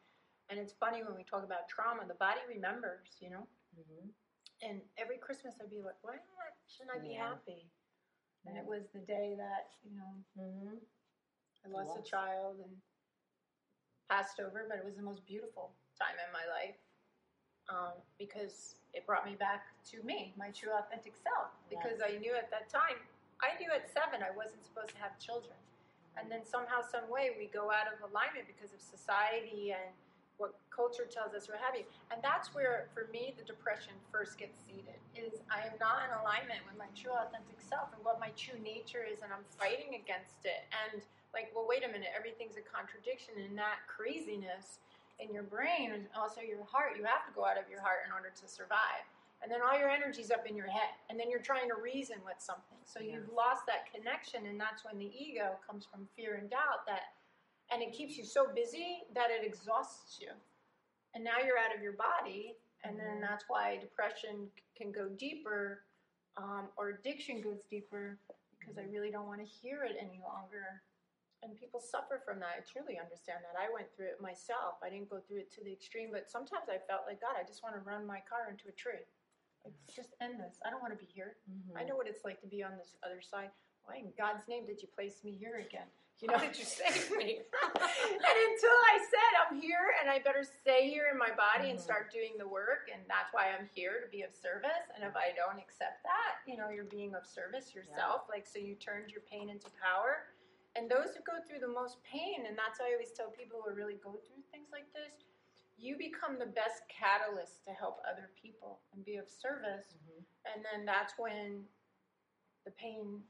And 0.50 0.60
it's 0.62 0.74
funny 0.78 1.02
when 1.02 1.16
we 1.16 1.24
talk 1.24 1.42
about 1.42 1.66
trauma, 1.68 2.06
the 2.06 2.14
body 2.20 2.40
remembers, 2.46 3.16
you 3.18 3.30
know? 3.30 3.48
Hmm 3.74 4.08
And 4.62 4.80
every 4.96 5.18
Christmas 5.18 5.54
I'd 5.60 5.70
be 5.70 5.82
like, 5.82 5.98
why 6.02 6.14
not? 6.16 6.52
Shouldn't 6.68 6.96
I 6.96 6.98
be 7.00 7.14
Yeah. 7.14 7.28
happy? 7.28 7.70
And 8.46 8.56
it 8.56 8.64
was 8.66 8.88
the 8.92 9.00
day 9.00 9.34
that, 9.36 9.72
you 9.82 9.96
know, 9.96 10.12
hmm 10.36 10.78
I 11.64 11.68
lost 11.68 11.96
a 11.96 12.02
child 12.02 12.60
and 12.60 12.76
passed 14.08 14.38
over, 14.38 14.66
but 14.68 14.78
it 14.78 14.84
was 14.84 14.96
the 14.96 15.02
most 15.02 15.24
beautiful 15.26 15.72
time 15.98 16.16
in 16.20 16.30
my 16.32 16.44
life 16.52 16.76
um, 17.68 17.96
because 18.18 18.76
it 18.92 19.06
brought 19.06 19.24
me 19.24 19.34
back 19.34 19.72
to 19.90 20.02
me, 20.04 20.34
my 20.36 20.50
true 20.50 20.72
authentic 20.72 21.16
self. 21.16 21.48
Because 21.70 22.00
I 22.04 22.18
knew 22.18 22.34
at 22.36 22.50
that 22.50 22.68
time, 22.68 23.00
I 23.40 23.56
knew 23.58 23.70
at 23.72 23.88
seven 23.88 24.22
I 24.22 24.30
wasn't 24.36 24.64
supposed 24.64 24.92
to 24.92 25.00
have 25.00 25.18
children. 25.18 25.56
And 26.20 26.30
then 26.30 26.44
somehow, 26.44 26.80
some 26.84 27.08
way, 27.10 27.34
we 27.38 27.46
go 27.50 27.72
out 27.72 27.90
of 27.90 27.98
alignment 28.06 28.46
because 28.46 28.70
of 28.72 28.80
society 28.80 29.72
and 29.74 29.90
what 30.38 30.58
culture 30.74 31.06
tells 31.06 31.34
us 31.34 31.46
or 31.46 31.54
have 31.54 31.78
you. 31.78 31.86
And 32.10 32.18
that's 32.22 32.50
where, 32.50 32.90
for 32.90 33.06
me, 33.14 33.34
the 33.38 33.46
depression 33.46 33.94
first 34.10 34.38
gets 34.38 34.58
seated. 34.66 34.98
Is 35.14 35.46
I 35.46 35.62
am 35.70 35.78
not 35.78 36.02
in 36.02 36.10
alignment 36.18 36.66
with 36.66 36.74
my 36.74 36.90
true 36.98 37.14
authentic 37.14 37.62
self 37.62 37.94
and 37.94 38.02
what 38.02 38.18
my 38.18 38.34
true 38.34 38.58
nature 38.58 39.06
is, 39.06 39.22
and 39.22 39.30
I'm 39.30 39.46
fighting 39.54 39.94
against 39.94 40.42
it. 40.42 40.66
And 40.84 41.02
like, 41.30 41.54
well, 41.54 41.66
wait 41.66 41.86
a 41.86 41.90
minute, 41.90 42.10
everything's 42.14 42.58
a 42.58 42.66
contradiction, 42.66 43.38
and 43.38 43.54
that 43.58 43.86
craziness 43.86 44.82
in 45.22 45.30
your 45.30 45.46
brain 45.46 45.94
and 45.94 46.10
also 46.18 46.42
your 46.42 46.66
heart. 46.66 46.98
You 46.98 47.06
have 47.06 47.22
to 47.26 47.32
go 47.34 47.46
out 47.46 47.54
of 47.54 47.70
your 47.70 47.78
heart 47.78 48.02
in 48.06 48.10
order 48.10 48.34
to 48.34 48.44
survive. 48.50 49.06
And 49.42 49.52
then 49.52 49.60
all 49.60 49.76
your 49.76 49.90
energy's 49.92 50.30
up 50.30 50.46
in 50.48 50.56
your 50.56 50.70
head, 50.70 50.96
and 51.10 51.20
then 51.20 51.28
you're 51.30 51.42
trying 51.42 51.68
to 51.68 51.76
reason 51.76 52.16
with 52.24 52.40
something. 52.40 52.80
So 52.88 52.98
you've 52.98 53.28
lost 53.28 53.68
that 53.68 53.86
connection, 53.92 54.46
and 54.48 54.58
that's 54.58 54.88
when 54.88 54.96
the 54.96 55.12
ego 55.12 55.60
comes 55.60 55.84
from 55.84 56.08
fear 56.16 56.40
and 56.40 56.48
doubt. 56.48 56.88
That, 56.88 57.13
and 57.72 57.82
it 57.82 57.92
keeps 57.92 58.16
you 58.16 58.24
so 58.24 58.46
busy 58.54 59.02
that 59.14 59.28
it 59.30 59.46
exhausts 59.46 60.18
you. 60.20 60.30
And 61.14 61.22
now 61.22 61.38
you're 61.44 61.58
out 61.58 61.74
of 61.74 61.82
your 61.82 61.94
body, 61.94 62.56
and 62.82 62.98
then 62.98 63.20
that's 63.20 63.44
why 63.48 63.78
depression 63.78 64.50
can 64.76 64.90
go 64.90 65.08
deeper, 65.08 65.82
um, 66.36 66.68
or 66.76 66.90
addiction 66.90 67.40
goes 67.40 67.62
deeper 67.70 68.18
because 68.58 68.78
I 68.78 68.88
really 68.90 69.10
don't 69.10 69.28
want 69.28 69.40
to 69.40 69.46
hear 69.46 69.84
it 69.84 69.96
any 70.00 70.20
longer. 70.24 70.82
And 71.44 71.52
people 71.52 71.76
suffer 71.76 72.24
from 72.24 72.40
that. 72.40 72.56
I 72.56 72.64
truly 72.64 72.96
understand 72.96 73.44
that. 73.44 73.52
I 73.60 73.68
went 73.68 73.92
through 73.92 74.16
it 74.16 74.20
myself. 74.24 74.80
I 74.80 74.88
didn't 74.88 75.12
go 75.12 75.20
through 75.20 75.44
it 75.44 75.52
to 75.60 75.60
the 75.60 75.76
extreme, 75.76 76.08
but 76.08 76.32
sometimes 76.32 76.72
I 76.72 76.80
felt 76.88 77.04
like 77.04 77.20
God. 77.20 77.36
I 77.36 77.44
just 77.44 77.60
want 77.60 77.76
to 77.76 77.84
run 77.84 78.08
my 78.08 78.24
car 78.24 78.48
into 78.48 78.72
a 78.72 78.74
tree. 78.74 79.04
Like, 79.60 79.76
just 79.84 80.16
end 80.24 80.40
this. 80.40 80.56
I 80.64 80.72
don't 80.72 80.80
want 80.80 80.96
to 80.96 81.00
be 81.00 81.08
here. 81.08 81.36
Mm-hmm. 81.44 81.76
I 81.76 81.84
know 81.84 82.00
what 82.00 82.08
it's 82.08 82.24
like 82.24 82.40
to 82.40 82.48
be 82.48 82.64
on 82.64 82.80
this 82.80 82.96
other 83.04 83.20
side. 83.20 83.52
Why 83.84 83.96
in 83.96 84.12
God's 84.16 84.46
name 84.48 84.64
did 84.66 84.80
you 84.82 84.88
place 84.88 85.22
me 85.24 85.32
here 85.32 85.56
again? 85.58 85.86
You 86.20 86.28
know, 86.28 86.38
did 86.38 86.56
you 86.56 86.64
save 86.64 87.10
me? 87.18 87.42
and 87.62 88.36
until 88.48 88.78
I 88.88 88.96
said 89.02 89.30
I'm 89.44 89.60
here 89.60 89.92
and 90.00 90.08
I 90.08 90.20
better 90.20 90.44
stay 90.44 90.88
here 90.88 91.08
in 91.12 91.18
my 91.18 91.30
body 91.34 91.68
and 91.70 91.78
Mhm. 91.78 91.82
start 91.82 92.10
doing 92.12 92.38
the 92.38 92.46
work, 92.48 92.88
and 92.92 93.02
that's 93.08 93.32
why 93.32 93.50
I'm 93.50 93.66
here 93.74 94.00
to 94.00 94.06
be 94.08 94.22
of 94.22 94.32
service. 94.34 94.88
And 94.94 95.04
if 95.04 95.14
I 95.16 95.32
don't 95.32 95.58
accept 95.58 96.02
that, 96.04 96.38
you 96.46 96.56
know, 96.56 96.70
you're 96.70 96.84
being 96.88 97.14
of 97.14 97.26
service 97.26 97.74
yourself. 97.74 98.28
Like, 98.28 98.46
so 98.46 98.58
you 98.58 98.74
turned 98.76 99.10
your 99.10 99.20
pain 99.22 99.50
into 99.50 99.68
power. 99.82 100.28
And 100.76 100.88
those 100.90 101.14
who 101.14 101.22
go 101.24 101.40
through 101.42 101.60
the 101.60 101.68
most 101.68 102.02
pain, 102.04 102.46
and 102.46 102.56
that's 102.56 102.80
why 102.80 102.88
I 102.90 102.92
always 102.94 103.12
tell 103.12 103.30
people 103.30 103.60
who 103.62 103.74
really 103.74 103.96
go 103.96 104.12
through 104.12 104.42
things 104.50 104.70
like 104.72 104.90
this, 104.94 105.12
you 105.76 105.96
become 105.98 106.38
the 106.38 106.46
best 106.46 106.88
catalyst 106.88 107.64
to 107.64 107.72
help 107.72 108.00
other 108.08 108.30
people 108.40 108.80
and 108.92 109.04
be 109.04 109.16
of 109.16 109.28
service. 109.28 109.94
Mhm. 109.94 110.24
And 110.46 110.64
then 110.64 110.84
that's 110.86 111.18
when 111.18 111.68
the 112.64 112.70
pain 112.70 113.28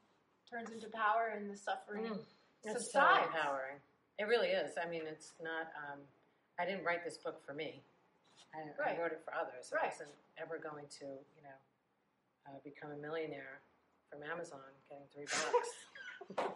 turns 0.55 0.71
into 0.71 0.87
power 0.89 1.35
and 1.35 1.51
the 1.51 1.57
suffering 1.57 2.05
Mm. 2.05 2.19
It's 2.67 2.93
so 2.93 3.01
empowering. 3.01 3.77
It 4.19 4.25
really 4.25 4.49
is. 4.49 4.73
I 4.83 4.89
mean, 4.89 5.03
it's 5.07 5.35
not. 5.43 5.69
Um, 5.77 6.01
I 6.59 6.65
didn't 6.65 6.83
write 6.83 7.05
this 7.05 7.19
book 7.19 7.45
for 7.45 7.53
me. 7.53 7.83
I, 8.55 8.91
I 8.91 8.99
wrote 8.99 9.13
it 9.13 9.21
for 9.23 9.35
others. 9.35 9.71
Right. 9.71 9.85
I 9.85 9.89
wasn't 9.89 10.09
ever 10.39 10.57
going 10.57 10.87
to, 11.01 11.05
you 11.05 11.43
know, 11.43 11.59
uh, 12.47 12.59
become 12.65 12.93
a 12.93 12.97
millionaire 12.97 13.61
from 14.09 14.23
Amazon 14.23 14.61
getting 14.89 15.05
three 15.13 15.27
bucks. 15.29 16.55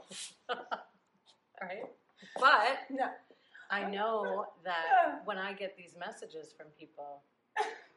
right? 1.60 1.84
But 2.40 2.88
No. 2.88 3.10
I 3.70 3.90
know 3.90 4.46
that 4.64 5.20
when 5.26 5.36
I 5.36 5.52
get 5.52 5.76
these 5.76 5.94
messages 5.98 6.54
from 6.56 6.68
people 6.78 7.20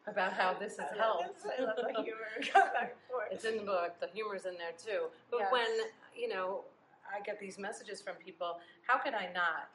about 0.07 0.33
how 0.33 0.53
this 0.53 0.77
has 0.77 0.89
helped, 0.97 1.45
I 1.45 1.61
love 1.63 1.75
the 1.77 2.01
humor. 2.01 2.33
Back 2.53 2.95
and 2.97 3.01
forth. 3.09 3.27
it's 3.31 3.45
in 3.45 3.57
the 3.57 3.63
book. 3.63 3.99
The 3.99 4.07
humor's 4.13 4.45
in 4.45 4.53
there 4.57 4.73
too. 4.77 5.07
But 5.29 5.41
Yes. 5.41 5.51
when 5.51 5.67
you 6.15 6.27
know, 6.27 6.63
I 7.05 7.21
get 7.21 7.39
these 7.39 7.57
messages 7.57 8.01
from 8.01 8.15
people. 8.15 8.59
How 8.87 8.97
could 8.97 9.13
I 9.13 9.31
not? 9.33 9.69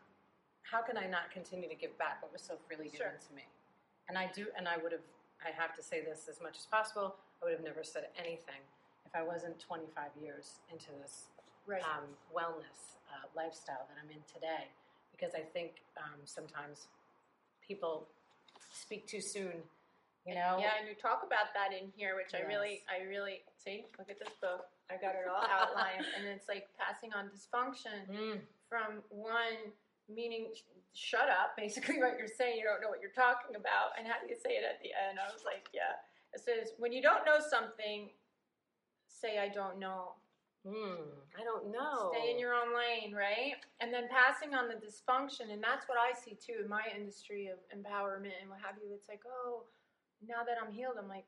How 0.62 0.82
can 0.82 0.96
I 0.98 1.06
not 1.06 1.30
continue 1.30 1.68
to 1.68 1.74
give 1.74 1.96
back 1.98 2.22
what 2.22 2.32
was 2.32 2.42
so 2.42 2.54
freely 2.66 2.84
given 2.90 2.98
Sure. 2.98 3.18
to 3.28 3.34
me? 3.34 3.44
And 4.08 4.18
I 4.18 4.26
do. 4.34 4.46
And 4.56 4.68
I 4.68 4.76
would 4.78 4.92
have. 4.92 5.04
I 5.44 5.50
have 5.50 5.76
to 5.76 5.82
say 5.82 6.00
this 6.02 6.28
as 6.28 6.40
much 6.40 6.56
as 6.56 6.66
possible. 6.66 7.16
I 7.40 7.44
would 7.44 7.54
have 7.54 7.62
never 7.62 7.84
said 7.84 8.08
anything 8.18 8.64
if 9.04 9.14
I 9.14 9.22
wasn't 9.22 9.60
25 9.60 10.10
years 10.20 10.58
into 10.72 10.86
this 11.02 11.26
Right. 11.66 11.82
um, 11.82 12.08
wellness 12.34 12.96
uh, 13.12 13.26
lifestyle 13.36 13.86
that 13.88 13.96
I'm 14.02 14.10
in 14.10 14.22
today. 14.32 14.66
Because 15.12 15.34
I 15.34 15.40
think 15.40 15.82
um, 15.98 16.18
sometimes 16.24 16.88
people 17.66 18.08
speak 18.72 19.06
too 19.06 19.20
soon. 19.20 19.62
You 20.26 20.34
know. 20.34 20.58
Yeah, 20.58 20.74
and 20.82 20.88
you 20.90 20.98
talk 20.98 21.22
about 21.22 21.54
that 21.54 21.70
in 21.70 21.86
here, 21.94 22.18
which 22.18 22.34
I 22.34 22.42
really, 22.50 22.82
I 22.90 23.06
really 23.06 23.46
see. 23.62 23.86
Look 23.96 24.10
at 24.10 24.18
this 24.18 24.34
book. 24.42 24.66
I 24.90 24.98
got 24.98 25.14
it 25.14 25.30
all 25.30 25.38
outlined, 25.46 26.02
and 26.18 26.26
it's 26.26 26.48
like 26.50 26.66
passing 26.74 27.14
on 27.14 27.30
dysfunction 27.30 28.10
Mm. 28.10 28.40
from 28.68 29.02
one 29.10 29.70
meaning 30.10 30.50
sh- 30.54 30.62
shut 30.94 31.30
up, 31.30 31.54
basically 31.56 31.98
what 32.02 32.18
you're 32.18 32.26
saying. 32.30 32.58
You 32.58 32.64
don't 32.66 32.82
know 32.82 32.90
what 32.90 32.98
you're 33.00 33.14
talking 33.14 33.54
about, 33.54 33.94
and 33.98 34.06
how 34.06 34.18
do 34.18 34.26
you 34.26 34.34
say 34.34 34.58
it 34.58 34.66
at 34.66 34.82
the 34.82 34.90
end? 34.90 35.18
I 35.22 35.30
was 35.32 35.46
like, 35.46 35.70
yeah. 35.72 35.94
It 36.34 36.40
says 36.42 36.74
when 36.78 36.90
you 36.92 37.00
don't 37.02 37.24
know 37.24 37.38
something, 37.38 38.10
say 39.06 39.38
I 39.38 39.48
don't 39.48 39.78
know. 39.78 40.18
Mm. 40.66 41.06
I 41.38 41.44
don't 41.46 41.70
know. 41.70 42.10
Stay 42.18 42.32
in 42.34 42.38
your 42.42 42.52
own 42.52 42.74
lane, 42.74 43.14
right? 43.14 43.54
And 43.80 43.94
then 43.94 44.08
passing 44.10 44.54
on 44.58 44.66
the 44.66 44.74
dysfunction, 44.74 45.52
and 45.54 45.62
that's 45.62 45.86
what 45.88 45.98
I 45.98 46.10
see 46.18 46.34
too 46.34 46.62
in 46.64 46.68
my 46.68 46.82
industry 46.90 47.46
of 47.46 47.58
empowerment 47.70 48.34
and 48.42 48.50
what 48.50 48.58
have 48.58 48.74
you. 48.82 48.90
It's 48.92 49.08
like, 49.08 49.22
oh, 49.22 49.62
now 50.24 50.44
that 50.46 50.56
I'm 50.62 50.72
healed, 50.72 50.94
I'm 50.98 51.08
like, 51.08 51.26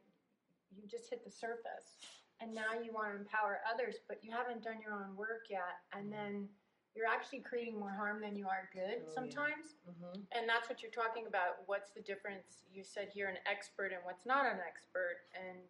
you 0.71 0.87
just 0.89 1.09
hit 1.11 1.25
the 1.25 1.31
surface, 1.31 1.99
and 2.41 2.55
now 2.55 2.77
you 2.83 2.93
want 2.93 3.13
to 3.13 3.17
empower 3.19 3.61
others, 3.67 3.97
but 4.07 4.21
you 4.23 4.31
haven't 4.31 4.63
done 4.63 4.77
your 4.85 4.93
own 4.95 5.17
work 5.17 5.49
yet, 5.51 5.83
and 5.97 6.13
then 6.13 6.49
you're 6.95 7.07
actually 7.07 7.41
creating 7.41 7.79
more 7.79 7.91
harm 7.93 8.21
than 8.21 8.35
you 8.37 8.47
are 8.47 8.69
good 8.73 9.01
Oh, 9.01 9.07
yeah. 9.07 9.15
sometimes. 9.15 9.79
Mm-hmm. 9.89 10.21
And 10.33 10.49
that's 10.49 10.69
what 10.69 10.83
you're 10.83 10.91
talking 10.93 11.27
about. 11.27 11.63
What's 11.67 11.91
the 11.91 12.01
difference? 12.01 12.65
You 12.73 12.83
said 12.85 13.11
you're 13.15 13.29
an 13.29 13.39
expert 13.51 13.93
and 13.93 14.01
what's 14.05 14.27
not 14.27 14.47
an 14.47 14.59
expert, 14.67 15.25
and 15.37 15.69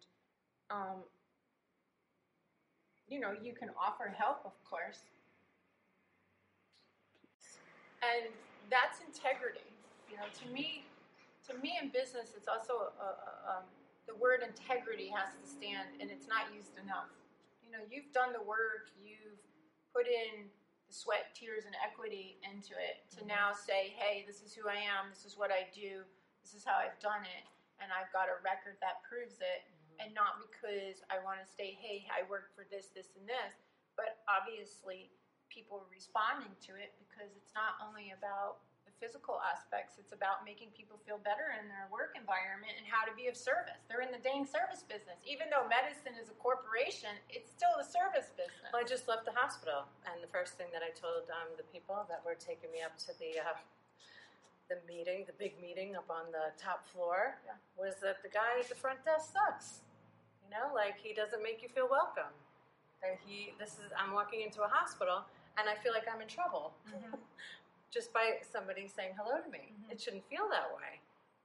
um, 0.71 1.03
you 3.07 3.19
know 3.19 3.33
you 3.41 3.53
can 3.53 3.69
offer 3.79 4.13
help, 4.15 4.41
of 4.45 4.53
course, 4.63 4.99
and 8.01 8.31
that's 8.69 8.99
integrity. 9.01 9.65
You 10.09 10.17
know, 10.17 10.29
to 10.43 10.53
me, 10.53 10.83
to 11.49 11.57
me 11.57 11.77
in 11.81 11.89
business, 11.89 12.37
it's 12.37 12.47
also 12.47 12.93
a, 13.01 13.01
a, 13.01 13.09
um, 13.49 13.65
the 14.05 14.13
word 14.15 14.45
integrity 14.45 15.09
has 15.09 15.33
to 15.33 15.45
stand, 15.45 15.89
and 15.99 16.09
it's 16.13 16.29
not 16.29 16.53
used 16.53 16.77
enough. 16.77 17.09
You 17.65 17.73
know, 17.73 17.81
you've 17.89 18.09
done 18.13 18.33
the 18.33 18.41
work, 18.45 18.93
you've 19.01 19.41
put 19.93 20.05
in 20.05 20.49
the 20.85 20.93
sweat, 20.93 21.33
tears, 21.33 21.65
and 21.65 21.73
equity 21.81 22.37
into 22.45 22.73
it 22.77 23.05
to 23.17 23.21
Mhm. 23.25 23.33
now 23.33 23.53
say, 23.53 23.89
hey, 23.97 24.25
this 24.25 24.41
is 24.41 24.53
who 24.53 24.69
I 24.69 24.77
am, 24.77 25.09
this 25.09 25.25
is 25.25 25.37
what 25.37 25.51
I 25.51 25.69
do, 25.73 26.05
this 26.41 26.53
is 26.53 26.65
how 26.65 26.77
I've 26.77 26.97
done 26.99 27.25
it, 27.25 27.45
and 27.81 27.91
I've 27.93 28.11
got 28.13 28.29
a 28.29 28.37
record 28.45 28.77
that 28.81 29.01
proves 29.03 29.41
it. 29.41 29.65
and 29.99 30.13
not 30.15 30.39
because 30.39 31.03
I 31.11 31.19
want 31.19 31.43
to 31.43 31.45
say, 31.45 31.75
hey, 31.75 32.07
I 32.07 32.23
work 32.31 32.55
for 32.55 32.63
this, 32.71 32.87
this, 32.95 33.11
and 33.19 33.27
this, 33.27 33.51
but 33.97 34.23
obviously 34.31 35.11
people 35.49 35.75
are 35.83 35.91
responding 35.91 36.55
to 36.63 36.75
it 36.79 36.95
because 37.03 37.35
it's 37.35 37.51
not 37.53 37.75
only 37.83 38.11
about 38.15 38.63
physical 38.99 39.39
aspects, 39.41 39.95
it's 39.97 40.11
about 40.11 40.43
making 40.43 40.69
people 40.75 40.99
feel 41.07 41.17
better 41.23 41.55
in 41.55 41.65
their 41.71 41.87
work 41.87 42.13
environment 42.19 42.75
and 42.75 42.83
how 42.85 43.07
to 43.07 43.13
be 43.15 43.31
of 43.31 43.35
service. 43.39 43.79
They're 43.87 44.03
in 44.03 44.11
the 44.11 44.19
dang 44.21 44.43
service 44.43 44.83
business. 44.83 45.17
Even 45.23 45.47
though 45.49 45.65
medicine 45.71 46.13
is 46.19 46.27
a 46.27 46.37
corporation, 46.37 47.15
it's 47.31 47.47
still 47.49 47.71
a 47.79 47.85
service 47.87 48.29
business. 48.35 48.69
Well, 48.75 48.83
I 48.83 48.87
just 48.87 49.07
left 49.07 49.23
the 49.23 49.33
hospital, 49.35 49.87
and 50.05 50.19
the 50.19 50.29
first 50.29 50.59
thing 50.59 50.67
that 50.75 50.83
I 50.83 50.91
told 50.93 51.25
um, 51.31 51.55
the 51.55 51.65
people 51.71 52.03
that 52.11 52.21
were 52.27 52.35
taking 52.37 52.69
me 52.75 52.83
up 52.83 52.99
to 53.07 53.15
the 53.17 53.39
uh, 53.41 53.57
the 54.69 54.77
meeting, 54.85 55.25
the 55.25 55.33
big 55.41 55.57
meeting 55.57 55.97
up 55.97 56.05
on 56.13 56.29
the 56.29 56.53
top 56.61 56.85
floor, 56.93 57.41
Yeah. 57.41 57.57
was 57.73 57.97
that 58.05 58.21
the 58.21 58.29
guy 58.29 58.61
at 58.61 58.69
the 58.69 58.77
front 58.77 59.01
desk 59.01 59.33
sucks. 59.33 59.81
You 60.45 60.53
know, 60.53 60.69
like 60.77 60.93
he 61.01 61.09
doesn't 61.13 61.41
make 61.41 61.65
you 61.65 61.69
feel 61.73 61.89
welcome. 61.89 62.29
And 63.01 63.17
he, 63.25 63.53
this 63.57 63.81
is, 63.81 63.89
I'm 63.97 64.13
walking 64.13 64.41
into 64.45 64.61
a 64.61 64.67
hospital, 64.69 65.25
and 65.57 65.65
I 65.65 65.73
feel 65.81 65.89
like 65.93 66.05
I'm 66.05 66.21
in 66.21 66.27
trouble 66.29 66.73
just 67.91 68.13
by 68.13 68.37
somebody 68.51 68.87
saying 68.87 69.13
hello 69.17 69.41
to 69.41 69.49
me. 69.49 69.73
Mhm. 69.73 69.91
It 69.91 70.01
shouldn't 70.01 70.25
feel 70.29 70.47
that 70.49 70.73
way. 70.75 71.01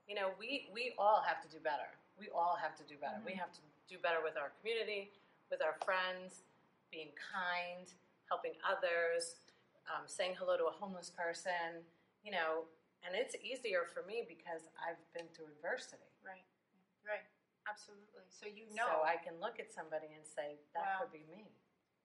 You 0.07 0.15
know, 0.15 0.31
we 0.39 0.69
we 0.73 0.95
all 0.99 1.21
have 1.23 1.41
to 1.43 1.49
do 1.49 1.59
better. 1.61 1.89
We 2.19 2.29
all 2.31 2.57
have 2.57 2.77
to 2.77 2.85
do 2.85 2.97
better. 2.99 3.21
We 3.25 3.33
Mhm. 3.33 3.39
have 3.39 3.53
to 3.53 3.61
do 3.89 3.99
better 3.99 4.21
with 4.21 4.37
our 4.37 4.51
community, 4.61 5.13
with 5.51 5.63
our 5.63 5.75
friends, 5.81 6.45
being 6.91 7.13
kind, 7.17 7.93
helping 8.29 8.61
others, 8.63 9.37
um, 9.87 10.07
saying 10.07 10.35
hello 10.37 10.57
to 10.57 10.67
a 10.67 10.71
homeless 10.71 11.11
person. 11.11 11.85
You 12.23 12.33
know, 12.33 12.69
and 13.03 13.15
it's 13.15 13.35
easier 13.37 13.85
for 13.87 14.03
me 14.03 14.23
because 14.23 14.69
I've 14.79 15.13
been 15.13 15.29
through 15.31 15.47
adversity. 15.49 16.03
Right, 16.23 16.45
right, 17.05 17.25
absolutely. 17.67 18.25
So 18.31 18.47
you 18.47 18.67
know 18.75 18.87
So 18.87 19.03
I 19.03 19.17
can 19.17 19.39
look 19.41 19.61
at 19.61 19.73
somebody 19.73 20.13
and 20.15 20.27
say, 20.27 20.59
that 20.73 20.85
Wow. 20.85 20.99
could 21.01 21.13
be 21.13 21.25
me. 21.25 21.53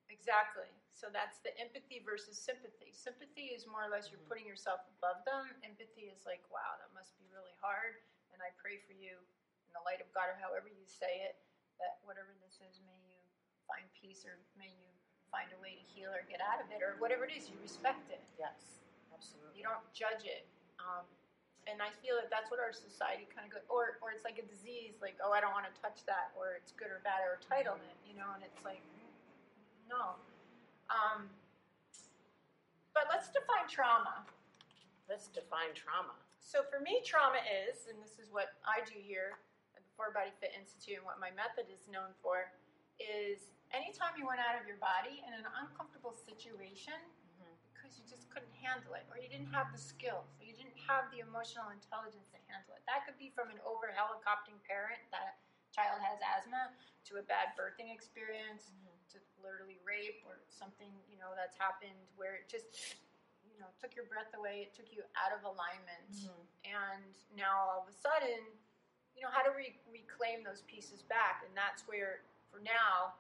Exactly. 0.10 0.70
So 0.92 1.08
that's 1.14 1.40
the 1.40 1.56
empathy 1.56 2.04
versus 2.04 2.36
sympathy. 2.36 2.92
Sympathy 2.92 3.56
is 3.56 3.64
more 3.66 3.88
or 3.88 3.90
less 3.90 4.12
you're 4.12 4.20
Mhm. 4.20 4.28
putting 4.28 4.46
yourself 4.46 4.82
above 5.00 5.24
them. 5.24 5.48
Empathy 5.64 6.10
is 6.10 6.26
like, 6.26 6.44
wow, 6.52 6.76
that 6.78 6.92
must 6.94 7.18
be 7.18 7.26
really 7.32 7.56
hard. 7.62 8.02
And 8.34 8.42
I 8.44 8.52
pray 8.60 8.80
for 8.84 8.94
you 8.94 9.16
in 9.68 9.72
the 9.74 9.82
light 9.82 10.02
of 10.02 10.12
God, 10.12 10.30
or 10.30 10.36
however 10.36 10.68
you 10.68 10.86
say 10.86 11.22
it, 11.24 11.40
that 11.80 12.00
whatever 12.04 12.34
this 12.44 12.60
is, 12.62 12.82
may 12.82 12.98
you 13.08 13.18
find 13.68 13.88
peace, 13.94 14.26
or 14.26 14.38
may 14.58 14.68
you 14.68 14.90
find 15.32 15.52
a 15.54 15.60
way 15.62 15.76
to 15.76 15.82
heal 15.82 16.12
or 16.12 16.24
get 16.24 16.42
out 16.42 16.60
of 16.60 16.72
it, 16.72 16.82
or 16.82 16.98
whatever 16.98 17.24
it 17.24 17.32
is, 17.32 17.50
you 17.50 17.58
respect 17.62 18.10
it. 18.10 18.22
Yes, 18.38 18.82
absolutely. 19.14 19.58
You 19.58 19.64
don't 19.64 19.94
judge 19.94 20.26
it. 20.26 20.46
Um, 20.80 21.06
and 21.68 21.82
I 21.82 21.92
feel 22.02 22.16
that 22.18 22.30
that's 22.30 22.50
what 22.50 22.60
our 22.60 22.74
society 22.74 23.28
kind 23.30 23.46
of 23.46 23.54
goes, 23.54 23.66
or, 23.70 24.00
or 24.02 24.12
it's 24.12 24.26
like 24.26 24.40
a 24.40 24.48
disease, 24.50 24.98
like, 25.02 25.16
oh, 25.22 25.32
I 25.32 25.40
don't 25.40 25.54
want 25.54 25.70
to 25.70 25.82
touch 25.82 26.04
that, 26.06 26.34
or 26.36 26.56
it's 26.56 26.72
good 26.74 26.90
or 26.90 27.00
bad, 27.06 27.22
or 27.22 27.38
entitlement, 27.38 27.96
you 28.10 28.16
know, 28.16 28.32
and 28.34 28.44
it's 28.44 28.66
like, 28.66 28.82
no. 29.90 30.16
Um, 30.94 31.26
but 32.94 33.10
let's 33.10 33.34
define 33.34 33.66
trauma. 33.66 34.22
Let's 35.10 35.28
define 35.34 35.74
trauma. 35.74 36.14
So 36.40 36.62
for 36.70 36.78
me, 36.80 37.02
trauma 37.02 37.42
is, 37.46 37.90
and 37.90 37.98
this 37.98 38.22
is 38.22 38.30
what 38.30 38.58
I 38.66 38.86
do 38.86 38.98
here 39.02 39.42
at 39.74 39.82
the 39.82 39.92
Four 39.98 40.14
Body 40.14 40.30
Fit 40.38 40.54
Institute 40.54 41.02
and 41.02 41.06
what 41.06 41.18
my 41.18 41.34
method 41.34 41.66
is 41.70 41.90
known 41.90 42.14
for, 42.22 42.54
is 43.02 43.50
anytime 43.74 44.14
you 44.18 44.26
went 44.26 44.42
out 44.42 44.58
of 44.58 44.70
your 44.70 44.78
body 44.78 45.22
in 45.26 45.34
an 45.34 45.46
uncomfortable 45.62 46.14
situation, 46.14 46.98
because 47.74 47.98
you 47.98 48.06
just 48.06 48.30
couldn't 48.30 48.54
handle 48.60 48.94
it, 48.94 49.08
or 49.10 49.18
you 49.18 49.32
didn't 49.32 49.50
have 49.50 49.72
the 49.74 49.80
skills, 49.80 50.30
or 50.38 50.44
you 50.46 50.54
didn't 50.54 50.78
have 50.78 51.10
the 51.10 51.24
emotional 51.24 51.74
intelligence 51.74 52.30
to 52.30 52.38
handle 52.46 52.76
it. 52.78 52.84
That 52.86 53.08
could 53.08 53.18
be 53.18 53.34
from 53.34 53.50
an 53.50 53.58
over 53.66 53.90
helicoptering 53.90 54.60
parent 54.68 55.02
that 55.10 55.42
child 55.74 55.98
has 56.04 56.20
asthma 56.22 56.76
to 57.10 57.18
a 57.18 57.24
bad 57.26 57.56
birthing 57.58 57.90
experience 57.90 58.70
to 59.12 59.18
literally 59.42 59.82
rape 59.82 60.22
or 60.24 60.42
something 60.48 60.90
you 61.10 61.18
know 61.18 61.34
that's 61.34 61.58
happened 61.58 61.98
where 62.16 62.38
it 62.38 62.46
just 62.48 62.98
you 63.60 63.68
know 63.68 63.76
took 63.76 63.92
your 63.92 64.08
breath 64.08 64.32
away, 64.40 64.64
it 64.64 64.72
took 64.72 64.88
you 64.88 65.04
out 65.20 65.36
of 65.36 65.44
alignment, 65.44 66.08
mm-hmm. 66.16 66.48
and 66.64 67.12
now 67.36 67.60
all 67.68 67.84
of 67.84 67.92
a 67.92 67.96
sudden, 68.00 68.40
you 69.12 69.20
know 69.20 69.28
how 69.28 69.44
to 69.44 69.52
re- 69.52 69.76
reclaim 69.92 70.48
those 70.48 70.64
pieces 70.64 71.04
back, 71.12 71.44
and 71.44 71.52
that's 71.52 71.84
where 71.84 72.24
for 72.48 72.64
now 72.64 73.20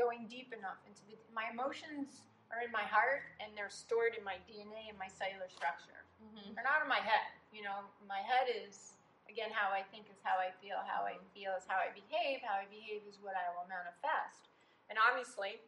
going 0.00 0.24
deep 0.24 0.56
enough 0.56 0.80
into 0.88 1.04
the 1.04 1.20
my 1.36 1.52
emotions 1.52 2.24
are 2.48 2.64
in 2.64 2.72
my 2.72 2.86
heart 2.88 3.28
and 3.44 3.52
they're 3.52 3.68
stored 3.68 4.16
in 4.16 4.24
my 4.24 4.40
DNA 4.48 4.88
and 4.88 4.96
my 4.96 5.10
cellular 5.20 5.52
structure. 5.52 6.00
Mm-hmm. 6.16 6.56
They're 6.56 6.64
not 6.64 6.80
in 6.80 6.88
my 6.88 7.04
head. 7.04 7.28
You 7.52 7.60
know, 7.60 7.84
my 8.08 8.24
head 8.24 8.48
is 8.48 8.96
again 9.28 9.52
how 9.52 9.68
I 9.68 9.84
think 9.92 10.08
is 10.08 10.16
how 10.24 10.40
I 10.40 10.48
feel. 10.64 10.80
How 10.88 11.04
I 11.04 11.20
mm-hmm. 11.20 11.28
feel 11.36 11.52
is 11.60 11.68
how 11.68 11.76
I 11.76 11.92
behave. 11.92 12.40
How 12.40 12.56
I 12.56 12.64
behave 12.72 13.04
is 13.04 13.20
what 13.20 13.36
I 13.36 13.52
will 13.52 13.68
manifest. 13.68 14.47
And 14.88 14.96
obviously, 14.96 15.60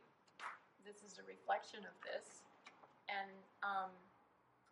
this 0.82 1.04
is 1.04 1.20
a 1.20 1.24
reflection 1.28 1.84
of 1.84 1.94
this. 2.02 2.44
And 3.08 3.30
um, 3.60 3.92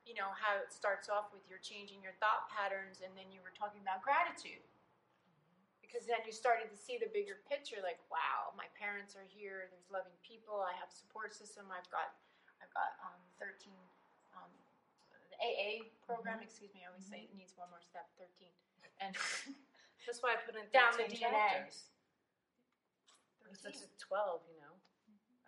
you 0.08 0.16
know 0.16 0.32
how 0.32 0.56
it 0.62 0.72
starts 0.72 1.12
off 1.12 1.30
with 1.34 1.44
you're 1.50 1.60
changing 1.60 2.00
your 2.00 2.16
thought 2.16 2.48
patterns, 2.48 3.04
and 3.04 3.12
then 3.12 3.28
you 3.28 3.44
were 3.44 3.52
talking 3.52 3.82
about 3.84 4.00
gratitude 4.00 4.62
because 5.82 6.04
then 6.04 6.20
you 6.28 6.36
started 6.36 6.68
to 6.68 6.76
see 6.76 7.00
the 7.00 7.08
bigger 7.16 7.40
picture 7.48 7.80
like 7.80 7.96
wow 8.12 8.52
my 8.60 8.68
parents 8.76 9.16
are 9.16 9.24
here 9.24 9.72
there's 9.72 9.88
loving 9.88 10.12
people 10.20 10.60
i 10.60 10.76
have 10.76 10.92
support 10.92 11.32
system 11.32 11.64
i've 11.72 11.88
got 11.88 12.12
i've 12.60 12.68
got 12.76 12.92
um, 13.00 13.16
13 13.40 13.72
um, 14.36 14.52
the 15.32 15.38
aa 15.40 15.88
program 16.04 16.44
excuse 16.44 16.68
me 16.76 16.84
i 16.84 16.92
always 16.92 17.08
say 17.08 17.24
it 17.24 17.32
needs 17.32 17.56
one 17.56 17.72
more 17.72 17.80
step 17.80 18.04
13 18.20 18.52
and 19.00 19.16
That's 20.08 20.24
why 20.24 20.32
I 20.32 20.40
put 20.40 20.56
in 20.56 20.64
Down 20.72 20.96
the 20.96 21.04
13 21.04 21.20
DNA. 21.20 21.28
chapters. 21.28 21.92
Because 23.48 23.80
13. 23.80 23.88
it's 23.88 23.96
12, 24.04 24.44
you 24.52 24.56
know. 24.60 24.74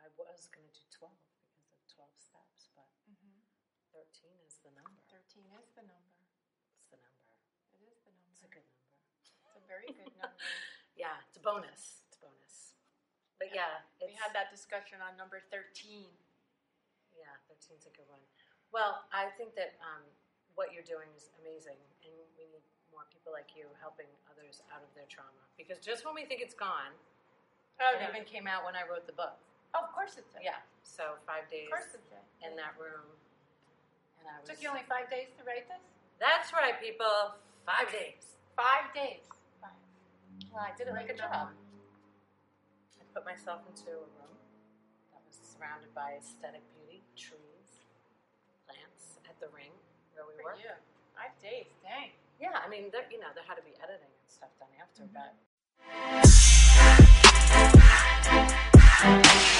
I 0.00 0.08
was 0.16 0.48
going 0.48 0.64
to 0.66 0.72
do 0.74 0.84
12 0.96 1.12
because 1.52 1.68
of 1.76 1.80
12 1.92 2.08
steps, 2.16 2.72
but 2.74 2.88
Mhm. 3.08 3.40
13 3.92 4.32
is 4.48 4.56
the 4.64 4.70
number. 4.72 5.00
13 5.12 5.44
is 5.60 5.68
the 5.76 5.82
number 5.84 6.16
It's 6.80 6.88
the 6.88 6.96
number. 6.96 7.24
it 7.76 7.82
is 7.84 8.00
the 8.04 8.10
number 8.12 8.30
It's 8.32 8.42
a 8.44 8.48
good 8.48 8.64
number. 8.64 8.96
it's 9.20 9.56
a 9.56 9.60
very 9.68 9.86
good 9.92 10.12
number 10.16 10.36
Yeah, 10.96 11.16
it's 11.28 11.36
a 11.36 11.40
bonus. 11.40 12.04
It's 12.08 12.16
a 12.16 12.20
bonus. 12.20 12.74
But 13.38 13.54
yeah, 13.54 13.80
it's, 14.00 14.04
we 14.04 14.12
had 14.16 14.32
that 14.34 14.50
discussion 14.50 15.00
on 15.00 15.16
number 15.16 15.40
13 15.40 16.08
Yeah, 17.12 17.36
13's 17.52 17.84
a 17.86 17.90
good 17.90 18.08
one. 18.08 18.20
Well, 18.72 19.04
I 19.12 19.28
think 19.36 19.54
that 19.56 19.76
um, 19.80 20.04
what 20.54 20.72
you're 20.72 20.84
doing 20.86 21.12
is 21.16 21.28
amazing, 21.40 21.76
and 22.04 22.12
we 22.38 22.46
need 22.46 22.62
more 22.92 23.04
people 23.12 23.32
like 23.32 23.54
you 23.56 23.68
helping 23.80 24.08
others 24.30 24.62
out 24.72 24.82
of 24.82 24.92
their 24.94 25.06
trauma. 25.06 25.44
Because 25.56 25.78
just 25.80 26.04
when 26.04 26.14
we 26.14 26.24
think 26.24 26.40
it's 26.40 26.54
gone, 26.54 26.94
oh 27.80 27.96
it 27.96 28.00
no. 28.04 28.08
even 28.12 28.24
came 28.28 28.46
out 28.46 28.64
when 28.64 28.76
I 28.76 28.84
wrote 28.88 29.06
the 29.06 29.16
book. 29.16 29.34
oh, 29.74 29.84
of 29.84 29.90
course 29.92 30.16
it 30.20 30.24
a, 30.36 30.40
Yeah, 30.44 30.60
so 30.84 31.16
five 31.26 31.48
days 31.50 31.68
of 31.68 31.76
course 31.80 31.90
it's 31.96 32.10
a. 32.12 32.20
in 32.46 32.56
that 32.56 32.76
room, 32.80 33.04
and 34.20 34.28
I 34.28 34.38
was. 34.40 34.48
took 34.48 34.60
you 34.62 34.68
only 34.70 34.84
five 34.88 35.08
days 35.10 35.32
to 35.38 35.42
write 35.44 35.66
this 35.68 35.82
That's 36.20 36.52
right, 36.52 36.76
people. 36.80 37.34
Five 37.64 37.88
days. 37.92 38.36
five 38.56 38.88
days 38.96 39.24
five. 39.60 39.76
Well, 40.52 40.64
I 40.64 40.72
did 40.76 40.88
it 40.88 40.94
like 40.96 41.08
a 41.12 41.16
job. 41.16 41.52
I 42.98 43.02
put 43.14 43.24
myself 43.26 43.62
into 43.68 43.90
a 43.90 44.06
room 44.18 44.34
that 45.12 45.20
was 45.26 45.36
surrounded 45.38 45.90
by 45.94 46.14
aesthetic 46.18 46.62
beauty, 46.78 47.02
trees, 47.18 47.70
plants 48.66 49.18
at 49.28 49.34
the 49.42 49.50
ring 49.54 49.72
where 50.14 50.24
we 50.28 50.34
for 50.38 50.54
were. 50.54 50.58
you 50.60 50.72
five 51.18 51.34
days 51.42 51.66
dang 51.82 52.14
Yeah, 52.40 52.54
I 52.56 52.70
mean, 52.70 52.88
there, 52.94 53.04
you 53.12 53.18
know, 53.20 53.28
there 53.34 53.44
had 53.44 53.58
to 53.60 53.66
be 53.66 53.74
editing 53.82 54.08
and 54.08 54.28
stuff 54.30 54.48
done 54.62 54.70
after, 54.80 55.04
Mhm. 55.04 55.12
but 55.12 55.34
Thank 59.02 59.54
you. 59.54 59.59